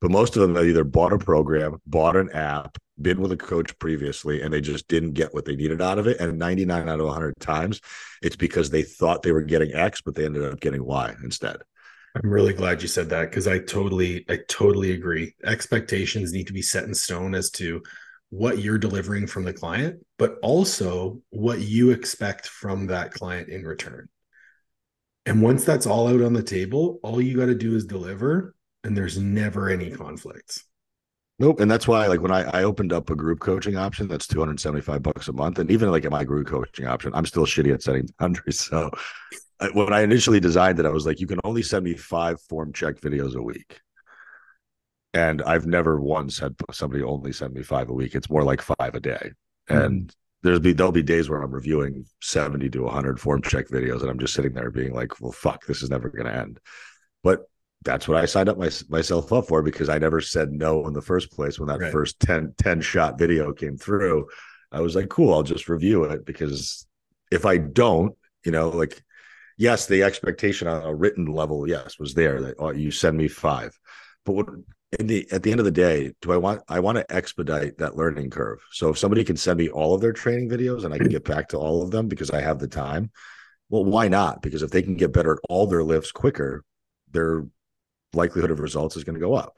[0.00, 3.36] but most of them have either bought a program, bought an app, been with a
[3.36, 6.18] coach previously, and they just didn't get what they needed out of it.
[6.20, 7.82] And ninety nine out of hundred times,
[8.22, 11.58] it's because they thought they were getting X, but they ended up getting Y instead.
[12.14, 15.34] I'm really glad you said that because I totally, I totally agree.
[15.44, 17.82] Expectations need to be set in stone as to
[18.30, 23.64] what you're delivering from the client, but also what you expect from that client in
[23.64, 24.08] return.
[25.26, 28.54] And once that's all out on the table, all you got to do is deliver,
[28.84, 30.64] and there's never any conflicts.
[31.38, 31.60] Nope.
[31.60, 35.02] And that's why, like, when I, I opened up a group coaching option, that's 275
[35.02, 35.58] bucks a month.
[35.58, 38.58] And even like in my group coaching option, I'm still shitty at setting boundaries.
[38.58, 38.90] So
[39.72, 42.72] when I initially designed it, I was like, you can only send me five form
[42.72, 43.80] check videos a week.
[45.14, 48.14] And I've never once had somebody only send me five a week.
[48.14, 49.32] It's more like five a day.
[49.68, 49.76] Mm-hmm.
[49.76, 54.02] And there's be there'll be days where I'm reviewing 70 to 100 form check videos
[54.02, 56.60] and I'm just sitting there being like, well, fuck, this is never going to end.
[57.24, 57.42] But
[57.84, 60.92] that's what I signed up my, myself up for because I never said no in
[60.92, 61.92] the first place when that right.
[61.92, 64.28] first 10, 10 shot video came through.
[64.70, 66.86] I was like, cool, I'll just review it because
[67.30, 69.02] if I don't, you know, like
[69.58, 73.28] yes, the expectation on a written level, yes, was there that oh, you send me
[73.28, 73.78] five.
[74.24, 74.46] But what
[74.98, 77.96] the at the end of the day, do I want I want to expedite that
[77.96, 78.60] learning curve.
[78.72, 81.24] So if somebody can send me all of their training videos and I can get
[81.24, 83.10] back to all of them because I have the time,
[83.68, 84.40] well, why not?
[84.40, 86.64] Because if they can get better at all their lifts quicker,
[87.10, 87.46] their
[88.14, 89.54] likelihood of results is going to go up.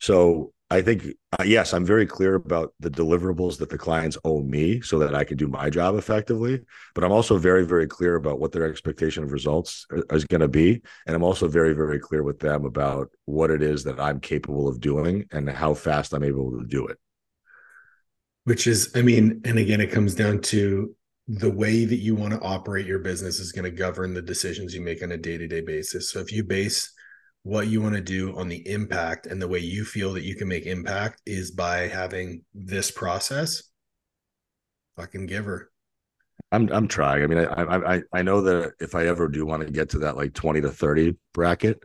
[0.00, 1.04] So I think
[1.38, 5.16] uh, yes, I'm very clear about the deliverables that the clients owe me so that
[5.16, 6.60] I can do my job effectively.
[6.94, 10.48] But I'm also very, very clear about what their expectation of results is going to
[10.48, 14.20] be, and I'm also very, very clear with them about what it is that I'm
[14.20, 16.98] capable of doing and how fast I'm able to do it.
[18.44, 20.94] Which is, I mean, and again, it comes down to
[21.26, 24.74] the way that you want to operate your business is going to govern the decisions
[24.74, 26.10] you make on a day to day basis.
[26.10, 26.92] So if you base
[27.42, 30.36] what you want to do on the impact and the way you feel that you
[30.36, 33.62] can make impact is by having this process.
[34.96, 35.70] Fucking give her
[36.52, 37.22] i'm i'm trying.
[37.22, 39.98] I mean i i i know that if i ever do want to get to
[40.00, 41.82] that like 20 to 30 bracket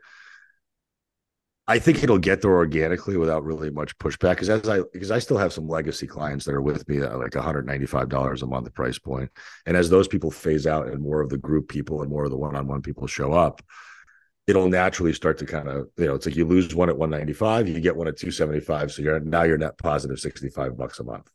[1.68, 5.20] i think it'll get there organically without really much pushback because as i because i
[5.20, 8.74] still have some legacy clients that are with me at like 195 dollars a month
[8.74, 9.30] price point.
[9.66, 12.32] And as those people phase out and more of the group people and more of
[12.32, 13.62] the one-on-one people show up
[14.48, 17.68] it'll naturally start to kind of you know it's like you lose one at 195
[17.68, 21.30] you get one at 275 so you're now you're net positive 65 bucks a month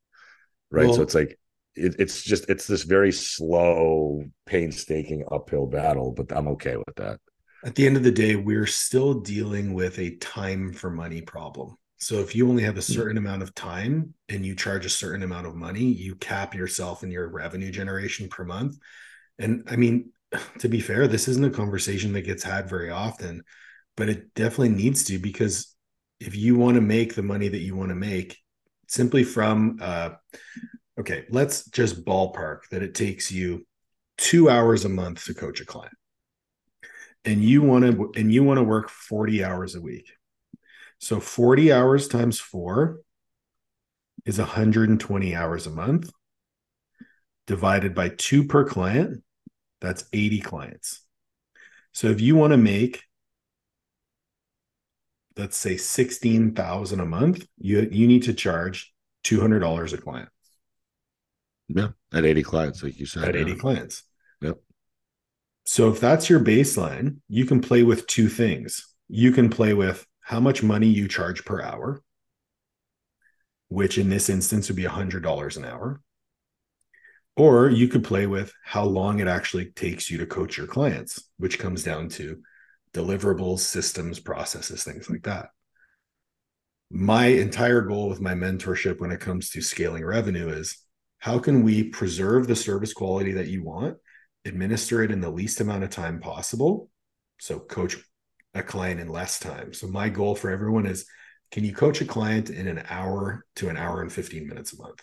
[0.71, 0.87] right?
[0.87, 1.39] Well, so it's like
[1.75, 7.19] it, it's just it's this very slow painstaking uphill battle but i'm okay with that.
[7.65, 11.77] At the end of the day we're still dealing with a time for money problem.
[11.99, 15.23] So if you only have a certain amount of time and you charge a certain
[15.23, 18.79] amount of money you cap yourself in your revenue generation per month.
[19.39, 20.13] And i mean
[20.59, 23.43] to be fair, this isn't a conversation that gets had very often,
[23.97, 25.75] but it definitely needs to because
[26.21, 28.39] if you want to make the money that you want to make
[28.87, 30.11] simply from uh
[30.99, 33.67] okay, let's just ballpark that it takes you
[34.19, 35.95] 2 hours a month to coach a client.
[37.25, 40.13] And you want to and you want to work 40 hours a week.
[40.99, 43.01] So 40 hours times four
[44.27, 46.11] is 120 hours a month
[47.47, 49.23] divided by two per client.
[49.81, 51.03] That's 80 clients.
[51.93, 53.03] So if you want to make,
[55.37, 58.93] let's say 16,000 a month, you, you need to charge
[59.25, 60.29] $200 a client.
[61.69, 61.89] Yeah.
[62.13, 63.25] At 80 clients, like you said.
[63.25, 63.43] At yeah.
[63.43, 64.03] 80 clients.
[64.43, 64.59] Yep.
[65.65, 68.95] So if that's your baseline, you can play with two things.
[69.09, 72.03] You can play with how much money you charge per hour,
[73.69, 76.01] which in this instance would be $100 an hour.
[77.41, 81.27] Or you could play with how long it actually takes you to coach your clients,
[81.39, 82.43] which comes down to
[82.93, 85.49] deliverables, systems, processes, things like that.
[86.91, 90.85] My entire goal with my mentorship when it comes to scaling revenue is
[91.17, 93.97] how can we preserve the service quality that you want,
[94.45, 96.91] administer it in the least amount of time possible?
[97.39, 97.97] So, coach
[98.53, 99.73] a client in less time.
[99.73, 101.07] So, my goal for everyone is
[101.53, 104.83] can you coach a client in an hour to an hour and 15 minutes a
[104.83, 105.03] month?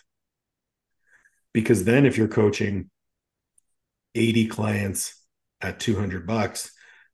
[1.52, 2.90] Because then, if you're coaching
[4.14, 5.14] 80 clients
[5.60, 6.70] at 200 bucks,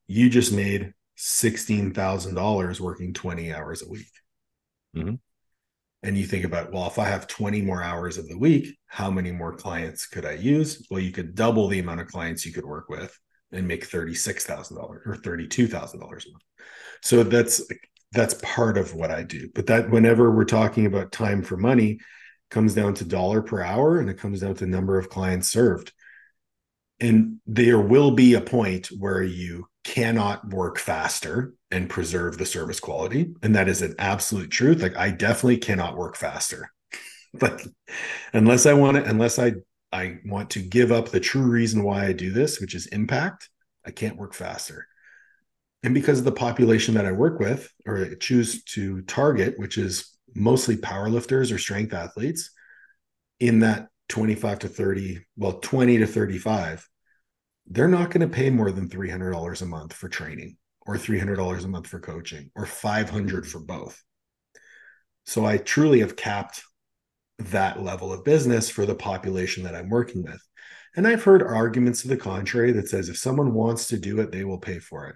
[0.07, 4.11] you just made $16,000 working 20 hours a week.
[4.95, 5.19] Mhm.
[6.03, 9.09] And you think about, well, if I have 20 more hours of the week, how
[9.09, 10.85] many more clients could I use?
[10.91, 13.17] Well, you could double the amount of clients you could work with
[13.51, 16.43] and make $36,000 or $32,000 a month.
[17.01, 17.61] So that's
[18.11, 19.49] that's part of what I do.
[19.53, 21.99] But that whenever we're talking about time for money
[22.49, 25.93] comes down to dollar per hour and it comes down to number of clients served.
[26.99, 32.79] And there will be a point where you cannot work faster and preserve the service
[32.79, 33.33] quality.
[33.43, 34.81] And that is an absolute truth.
[34.81, 36.71] Like I definitely cannot work faster.
[37.33, 37.61] but
[38.33, 39.53] unless I want to, unless I
[39.91, 43.49] I want to give up the true reason why I do this, which is impact,
[43.85, 44.87] I can't work faster.
[45.83, 50.14] And because of the population that I work with or choose to target, which is
[50.35, 52.51] mostly powerlifters or strength athletes,
[53.39, 56.87] in that 25 to 30, well, 20 to 35,
[57.67, 61.67] they're not going to pay more than $300 a month for training or $300 a
[61.67, 64.01] month for coaching or 500 for both.
[65.25, 66.61] So I truly have capped
[67.39, 70.39] that level of business for the population that I'm working with.
[70.95, 74.31] And I've heard arguments to the contrary that says if someone wants to do it,
[74.31, 75.15] they will pay for it.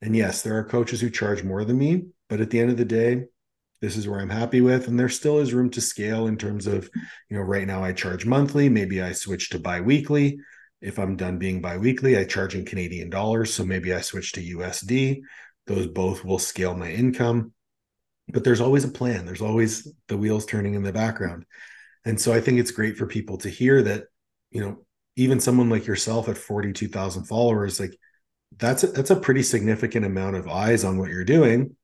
[0.00, 2.76] And yes, there are coaches who charge more than me, but at the end of
[2.76, 3.26] the day,
[3.82, 4.86] this is where I'm happy with.
[4.86, 6.88] And there still is room to scale in terms of,
[7.28, 8.68] you know, right now I charge monthly.
[8.68, 10.38] Maybe I switch to biweekly.
[10.80, 13.52] If I'm done being biweekly, I charge in Canadian dollars.
[13.52, 15.22] So maybe I switch to USD.
[15.66, 17.52] Those both will scale my income.
[18.28, 19.26] But there's always a plan.
[19.26, 21.44] There's always the wheels turning in the background.
[22.04, 24.04] And so I think it's great for people to hear that,
[24.52, 27.98] you know, even someone like yourself at 42,000 followers, like
[28.56, 31.74] that's a, that's a pretty significant amount of eyes on what you're doing.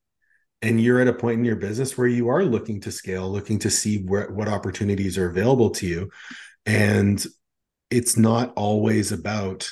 [0.61, 3.61] And you're at a point in your business where you are looking to scale, looking
[3.61, 6.11] to see where, what opportunities are available to you.
[6.67, 7.25] And
[7.91, 9.71] it's not always about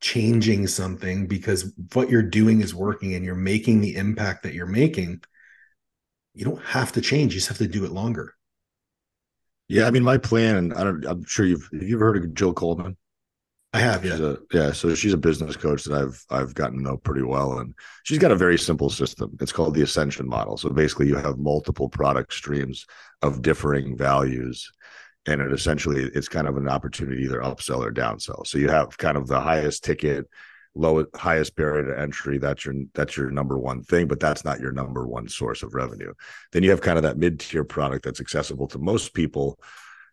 [0.00, 4.66] changing something because what you're doing is working and you're making the impact that you're
[4.66, 5.22] making.
[6.34, 8.34] You don't have to change, you just have to do it longer.
[9.68, 11.04] Yeah, I mean, my plan, I don't.
[11.04, 12.96] I'm sure you've have you ever heard of Jill Coleman?
[13.72, 14.16] I have, yeah.
[14.16, 17.58] A, yeah, so she's a business coach that I've I've gotten to know pretty well,
[17.58, 19.36] and she's got a very simple system.
[19.40, 20.56] It's called the Ascension model.
[20.56, 22.86] So basically, you have multiple product streams
[23.20, 24.72] of differing values,
[25.26, 28.46] and it essentially it's kind of an opportunity either upsell or downsell.
[28.46, 30.26] So you have kind of the highest ticket,
[30.74, 32.38] lowest highest barrier to entry.
[32.38, 35.74] That's your that's your number one thing, but that's not your number one source of
[35.74, 36.14] revenue.
[36.52, 39.58] Then you have kind of that mid tier product that's accessible to most people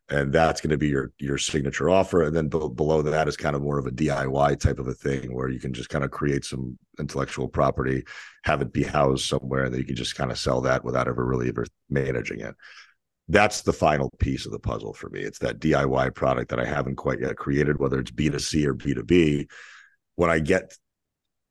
[0.10, 3.36] and that's going to be your your signature offer and then b- below that is
[3.36, 6.03] kind of more of a diy type of a thing where you can just kind
[6.03, 8.03] of create some intellectual property
[8.43, 11.08] have it be housed somewhere and then you can just kind of sell that without
[11.08, 12.56] ever really ever managing it.
[13.28, 15.22] That's the final piece of the puzzle for me.
[15.22, 19.49] It's that diy product that i haven't quite yet created whether it's b2c or b2b
[20.16, 20.78] when i get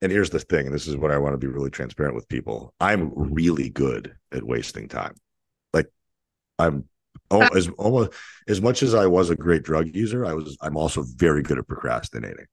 [0.00, 2.28] and here's the thing and this is what i want to be really transparent with
[2.28, 2.72] people.
[2.78, 5.16] I'm really good at wasting time.
[5.72, 5.90] Like
[6.60, 6.88] i'm
[7.30, 8.12] oh, uh, as almost
[8.48, 11.58] as much as I was a great drug user, I was I'm also very good
[11.58, 12.46] at procrastinating.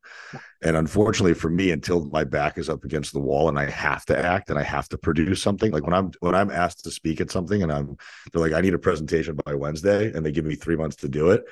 [0.63, 4.05] And unfortunately for me, until my back is up against the wall and I have
[4.05, 6.91] to act and I have to produce something, like when I'm when I'm asked to
[6.91, 7.97] speak at something and I'm
[8.31, 11.09] they're like, I need a presentation by Wednesday, and they give me three months to
[11.09, 11.43] do it.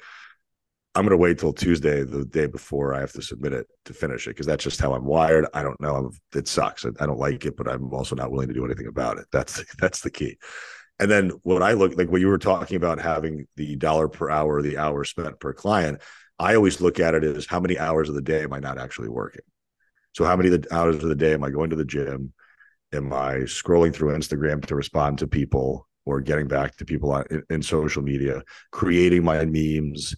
[0.96, 3.94] I'm going to wait till Tuesday, the day before I have to submit it to
[3.94, 5.46] finish it because that's just how I'm wired.
[5.54, 5.96] I don't know.
[5.96, 6.84] I'm, it sucks.
[6.84, 9.26] I, I don't like it, but I'm also not willing to do anything about it.
[9.32, 10.38] That's that's the key.
[11.00, 14.30] And then when I look like what you were talking about having the dollar per
[14.30, 16.02] hour, the hour spent per client,
[16.38, 18.78] I always look at it as how many hours of the day am I not
[18.78, 19.42] actually working?
[20.14, 22.34] So how many hours of the day am I going to the gym?
[22.92, 27.44] Am I scrolling through Instagram to respond to people or getting back to people in,
[27.50, 28.42] in social media,
[28.72, 30.16] creating my memes,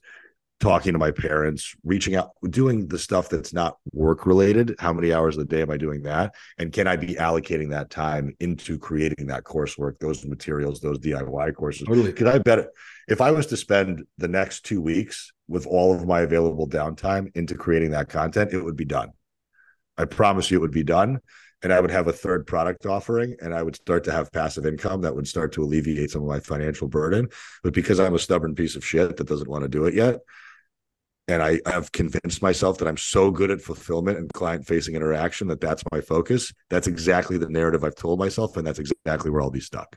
[0.61, 4.75] talking to my parents, reaching out, doing the stuff that's not work related.
[4.79, 6.35] How many hours a day am I doing that?
[6.57, 11.55] And can I be allocating that time into creating that coursework, those materials, those DIY
[11.55, 11.87] courses?
[11.87, 12.11] Totally.
[12.11, 12.67] Because I bet
[13.07, 17.35] if I was to spend the next two weeks with all of my available downtime
[17.35, 19.09] into creating that content, it would be done.
[19.97, 21.19] I promise you it would be done.
[21.63, 24.65] And I would have a third product offering and I would start to have passive
[24.65, 27.27] income that would start to alleviate some of my financial burden.
[27.61, 30.21] But because I'm a stubborn piece of shit that doesn't want to do it yet,
[31.31, 35.47] and I have convinced myself that I'm so good at fulfillment and client facing interaction
[35.47, 36.51] that that's my focus.
[36.69, 39.95] That's exactly the narrative I've told myself, and that's exactly where I'll be stuck.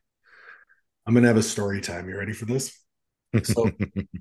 [1.04, 2.08] I'm gonna have a story time.
[2.08, 2.78] You ready for this?
[3.42, 3.68] So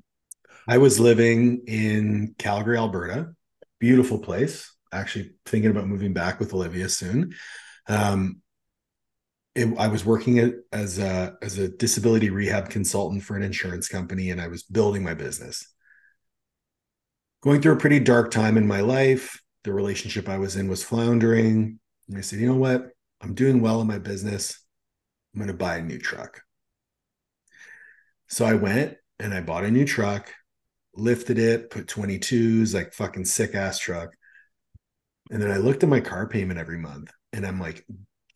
[0.68, 3.34] I was living in Calgary, Alberta.
[3.80, 4.76] Beautiful place.
[4.92, 7.36] Actually, thinking about moving back with Olivia soon.
[7.88, 8.42] Um,
[9.54, 13.88] it, I was working at, as a as a disability rehab consultant for an insurance
[13.88, 15.73] company, and I was building my business.
[17.44, 19.42] Going through a pretty dark time in my life.
[19.66, 21.78] The relationship I was in was floundering.
[22.08, 22.88] And I said, you know what?
[23.20, 24.58] I'm doing well in my business.
[25.34, 26.42] I'm going to buy a new truck.
[28.28, 30.34] So I went and I bought a new truck,
[30.96, 34.16] lifted it, put 22s, like fucking sick ass truck.
[35.30, 37.86] And then I looked at my car payment every month and I'm like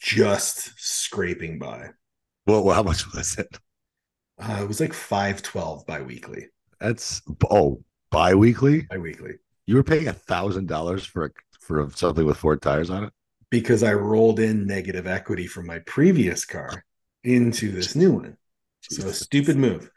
[0.01, 1.91] just scraping by.
[2.45, 3.57] Well, well how much was it?
[4.37, 6.47] Uh, it was like 512 bi-weekly.
[6.81, 8.81] That's oh, bi-weekly?
[8.89, 9.35] Bi-weekly.
[9.65, 11.29] You were paying a thousand dollars for a,
[11.59, 13.13] for something with four tires on it?
[13.49, 16.85] Because I rolled in negative equity from my previous car
[17.23, 18.37] into this new one.
[18.81, 19.89] So a stupid move.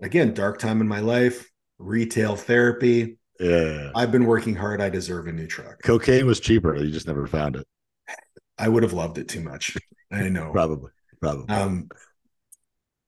[0.00, 3.18] Again, dark time in my life, retail therapy.
[3.40, 3.90] Yeah.
[3.94, 4.80] I've been working hard.
[4.80, 5.82] I deserve a new truck.
[5.82, 6.76] Cocaine was cheaper.
[6.76, 7.66] You just never found it.
[8.58, 9.76] I would have loved it too much.
[10.10, 10.50] I know.
[10.52, 10.90] Probably.
[11.20, 11.54] Probably.
[11.54, 11.88] Um,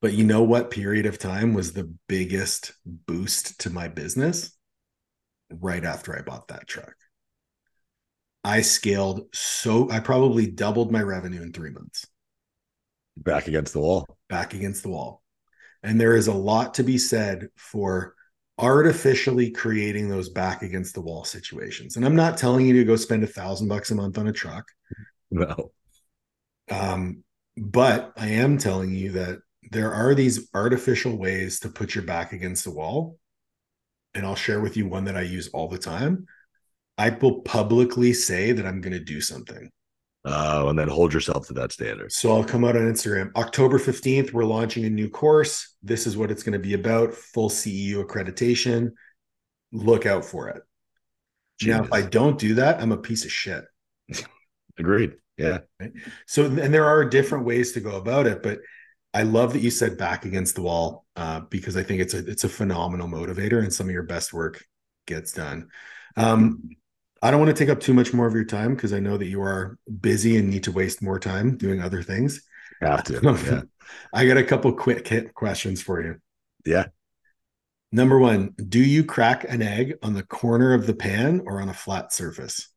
[0.00, 4.52] but you know what period of time was the biggest boost to my business?
[5.50, 6.94] Right after I bought that truck.
[8.44, 12.06] I scaled so I probably doubled my revenue in three months.
[13.16, 14.06] Back against the wall.
[14.28, 15.22] Back against the wall.
[15.82, 18.14] And there is a lot to be said for
[18.58, 21.96] artificially creating those back against the wall situations.
[21.96, 24.32] And I'm not telling you to go spend a thousand bucks a month on a
[24.32, 24.66] truck.
[25.30, 25.72] No.
[26.70, 27.22] Um,
[27.56, 29.38] but I am telling you that
[29.70, 33.18] there are these artificial ways to put your back against the wall.
[34.14, 36.26] And I'll share with you one that I use all the time.
[36.96, 39.70] I will publicly say that I'm going to do something.
[40.24, 42.12] Uh, and then hold yourself to that standard.
[42.12, 43.30] So I'll come out on Instagram.
[43.36, 45.74] October 15th, we're launching a new course.
[45.82, 48.90] This is what it's going to be about full CEU accreditation.
[49.72, 50.62] Look out for it.
[51.62, 53.64] Now, if I don't do that, I'm a piece of shit.
[54.78, 55.14] Agreed.
[55.36, 55.60] Yeah.
[55.80, 55.92] Right?
[56.26, 58.58] So, and there are different ways to go about it, but
[59.14, 62.18] I love that you said back against the wall uh, because I think it's a
[62.18, 64.64] it's a phenomenal motivator, and some of your best work
[65.06, 65.68] gets done.
[66.16, 66.70] Um,
[67.22, 69.16] I don't want to take up too much more of your time because I know
[69.16, 72.42] that you are busy and need to waste more time doing other things.
[72.80, 73.20] Have to.
[73.22, 73.62] Yeah.
[74.12, 76.16] I got a couple quick questions for you.
[76.64, 76.86] Yeah.
[77.90, 81.70] Number one, do you crack an egg on the corner of the pan or on
[81.70, 82.68] a flat surface?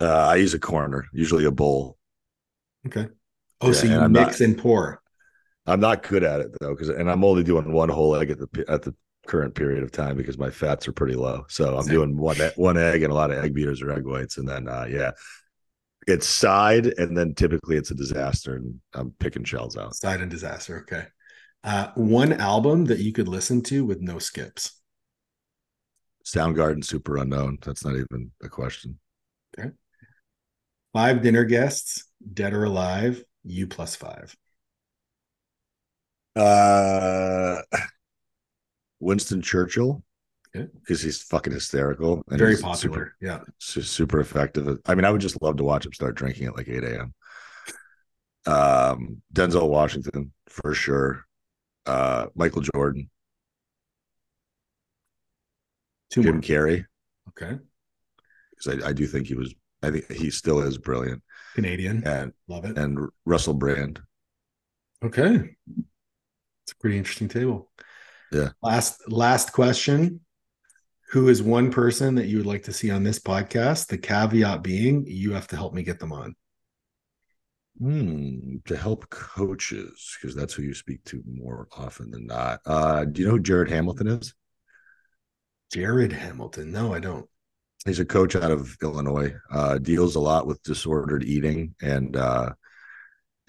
[0.00, 1.96] Uh, I use a corner, usually a bowl.
[2.86, 3.08] Okay.
[3.60, 5.02] Oh, yeah, so you mix not, and pour.
[5.66, 8.38] I'm not good at it though, because and I'm only doing one whole egg at
[8.38, 8.94] the at the
[9.26, 11.44] current period of time because my fats are pretty low.
[11.48, 11.94] So I'm Same.
[11.94, 14.68] doing one one egg and a lot of egg beaters or egg whites, and then
[14.68, 15.12] uh, yeah,
[16.06, 19.96] it's side, and then typically it's a disaster, and I'm picking shells out.
[19.96, 20.80] Side and disaster.
[20.80, 21.06] Okay.
[21.64, 24.80] Uh, one album that you could listen to with no skips.
[26.24, 27.64] Soundgarden, Superunknown.
[27.64, 29.00] That's not even a question.
[29.58, 29.70] Okay.
[30.92, 33.24] Five dinner guests, dead or alive.
[33.46, 34.36] You plus five.
[36.34, 37.62] Uh,
[39.00, 40.02] Winston Churchill.
[40.52, 42.76] Because he's fucking hysterical and very popular.
[42.76, 43.40] Super, yeah.
[43.58, 44.78] Super effective.
[44.86, 47.14] I mean, I would just love to watch him start drinking at like 8 a.m.
[48.46, 51.26] Um, Denzel Washington for sure.
[51.84, 53.10] Uh, Michael Jordan.
[56.08, 56.40] Two Jim more.
[56.40, 56.86] Carrey.
[57.28, 57.58] Okay.
[58.50, 61.22] Because I, I do think he was, I think he still is brilliant.
[61.56, 62.06] Canadian.
[62.06, 62.78] And love it.
[62.78, 64.00] And Russell Brand.
[65.02, 65.56] Okay.
[66.64, 67.70] It's a pretty interesting table.
[68.30, 68.50] Yeah.
[68.62, 70.20] Last last question.
[71.10, 73.86] Who is one person that you would like to see on this podcast?
[73.86, 76.34] The caveat being you have to help me get them on.
[77.78, 82.60] Hmm, to help coaches, because that's who you speak to more often than not.
[82.66, 84.34] Uh, do you know who Jared Hamilton is?
[85.72, 86.72] Jared Hamilton.
[86.72, 87.28] No, I don't.
[87.84, 89.34] He's a coach out of Illinois.
[89.50, 92.52] Uh, deals a lot with disordered eating and uh,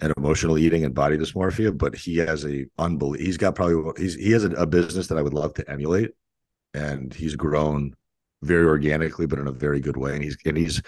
[0.00, 1.76] and emotional eating and body dysmorphia.
[1.76, 3.24] But he has a unbelievable.
[3.24, 6.12] He's got probably he's he has a, a business that I would love to emulate,
[6.74, 7.94] and he's grown
[8.42, 10.14] very organically, but in a very good way.
[10.14, 10.82] And he's and he's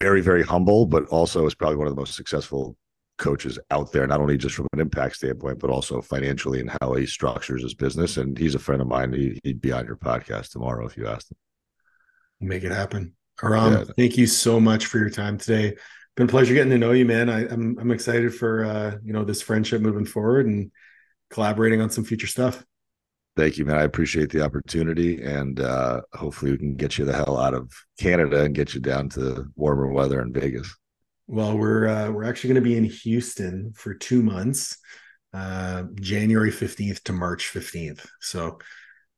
[0.00, 2.76] very very humble, but also is probably one of the most successful
[3.18, 6.94] coaches out there, not only just from an impact standpoint, but also financially and how
[6.94, 8.16] he structures his business.
[8.16, 9.12] And he's a friend of mine.
[9.12, 11.36] He, would be on your podcast tomorrow if you asked him.
[12.40, 13.14] Make it happen.
[13.42, 13.84] Aram, yeah.
[13.96, 15.76] thank you so much for your time today.
[16.16, 17.28] Been a pleasure getting to know you, man.
[17.28, 20.70] I, am I'm, I'm excited for uh, you know this friendship moving forward and
[21.30, 22.64] collaborating on some future stuff.
[23.36, 23.76] Thank you, man.
[23.76, 27.70] I appreciate the opportunity, and uh, hopefully we can get you the hell out of
[28.00, 30.74] Canada and get you down to warmer weather in Vegas.
[31.26, 34.78] Well, we're uh, we're actually going to be in Houston for two months,
[35.34, 38.06] uh, January fifteenth to March fifteenth.
[38.20, 38.58] So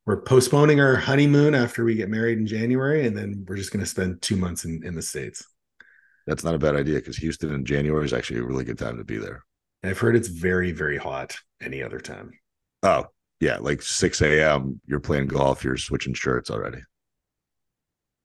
[0.08, 3.84] we're postponing our honeymoon after we get married in January, and then we're just going
[3.84, 5.46] to spend two months in in the states.
[6.26, 8.96] That's not a bad idea because Houston in January is actually a really good time
[8.96, 9.44] to be there.
[9.84, 12.32] I've heard it's very very hot any other time.
[12.82, 13.06] Oh
[13.38, 14.80] yeah, like six a.m.
[14.86, 15.62] You're playing golf.
[15.62, 16.80] You're switching shirts already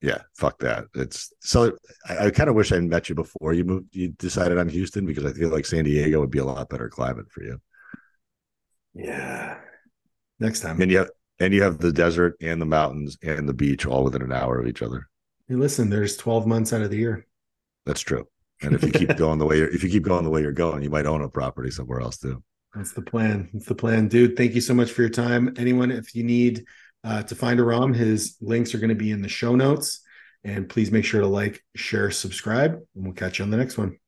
[0.04, 0.84] yeah, fuck that.
[0.94, 1.72] It's so
[2.06, 3.96] I, I kind of wish I met you before you moved.
[3.96, 6.90] You decided on Houston because I feel like San Diego would be a lot better
[6.90, 7.58] climate for you.
[8.92, 9.56] Yeah,
[10.38, 10.80] next time.
[10.82, 14.04] And you have and you have the desert and the mountains and the beach all
[14.04, 15.08] within an hour of each other.
[15.48, 17.26] Hey, listen, there's 12 months out of the year.
[17.86, 18.26] That's true.
[18.62, 20.52] And if you keep going the way you're, if you keep going the way you're
[20.52, 22.42] going, you might own a property somewhere else too.
[22.74, 23.50] That's the plan.
[23.52, 24.36] That's the plan, dude.
[24.36, 25.54] Thank you so much for your time.
[25.56, 26.64] Anyone, if you need
[27.04, 30.00] uh, to find Aram, his links are going to be in the show notes.
[30.42, 33.78] And please make sure to like, share, subscribe, and we'll catch you on the next
[33.78, 33.98] one.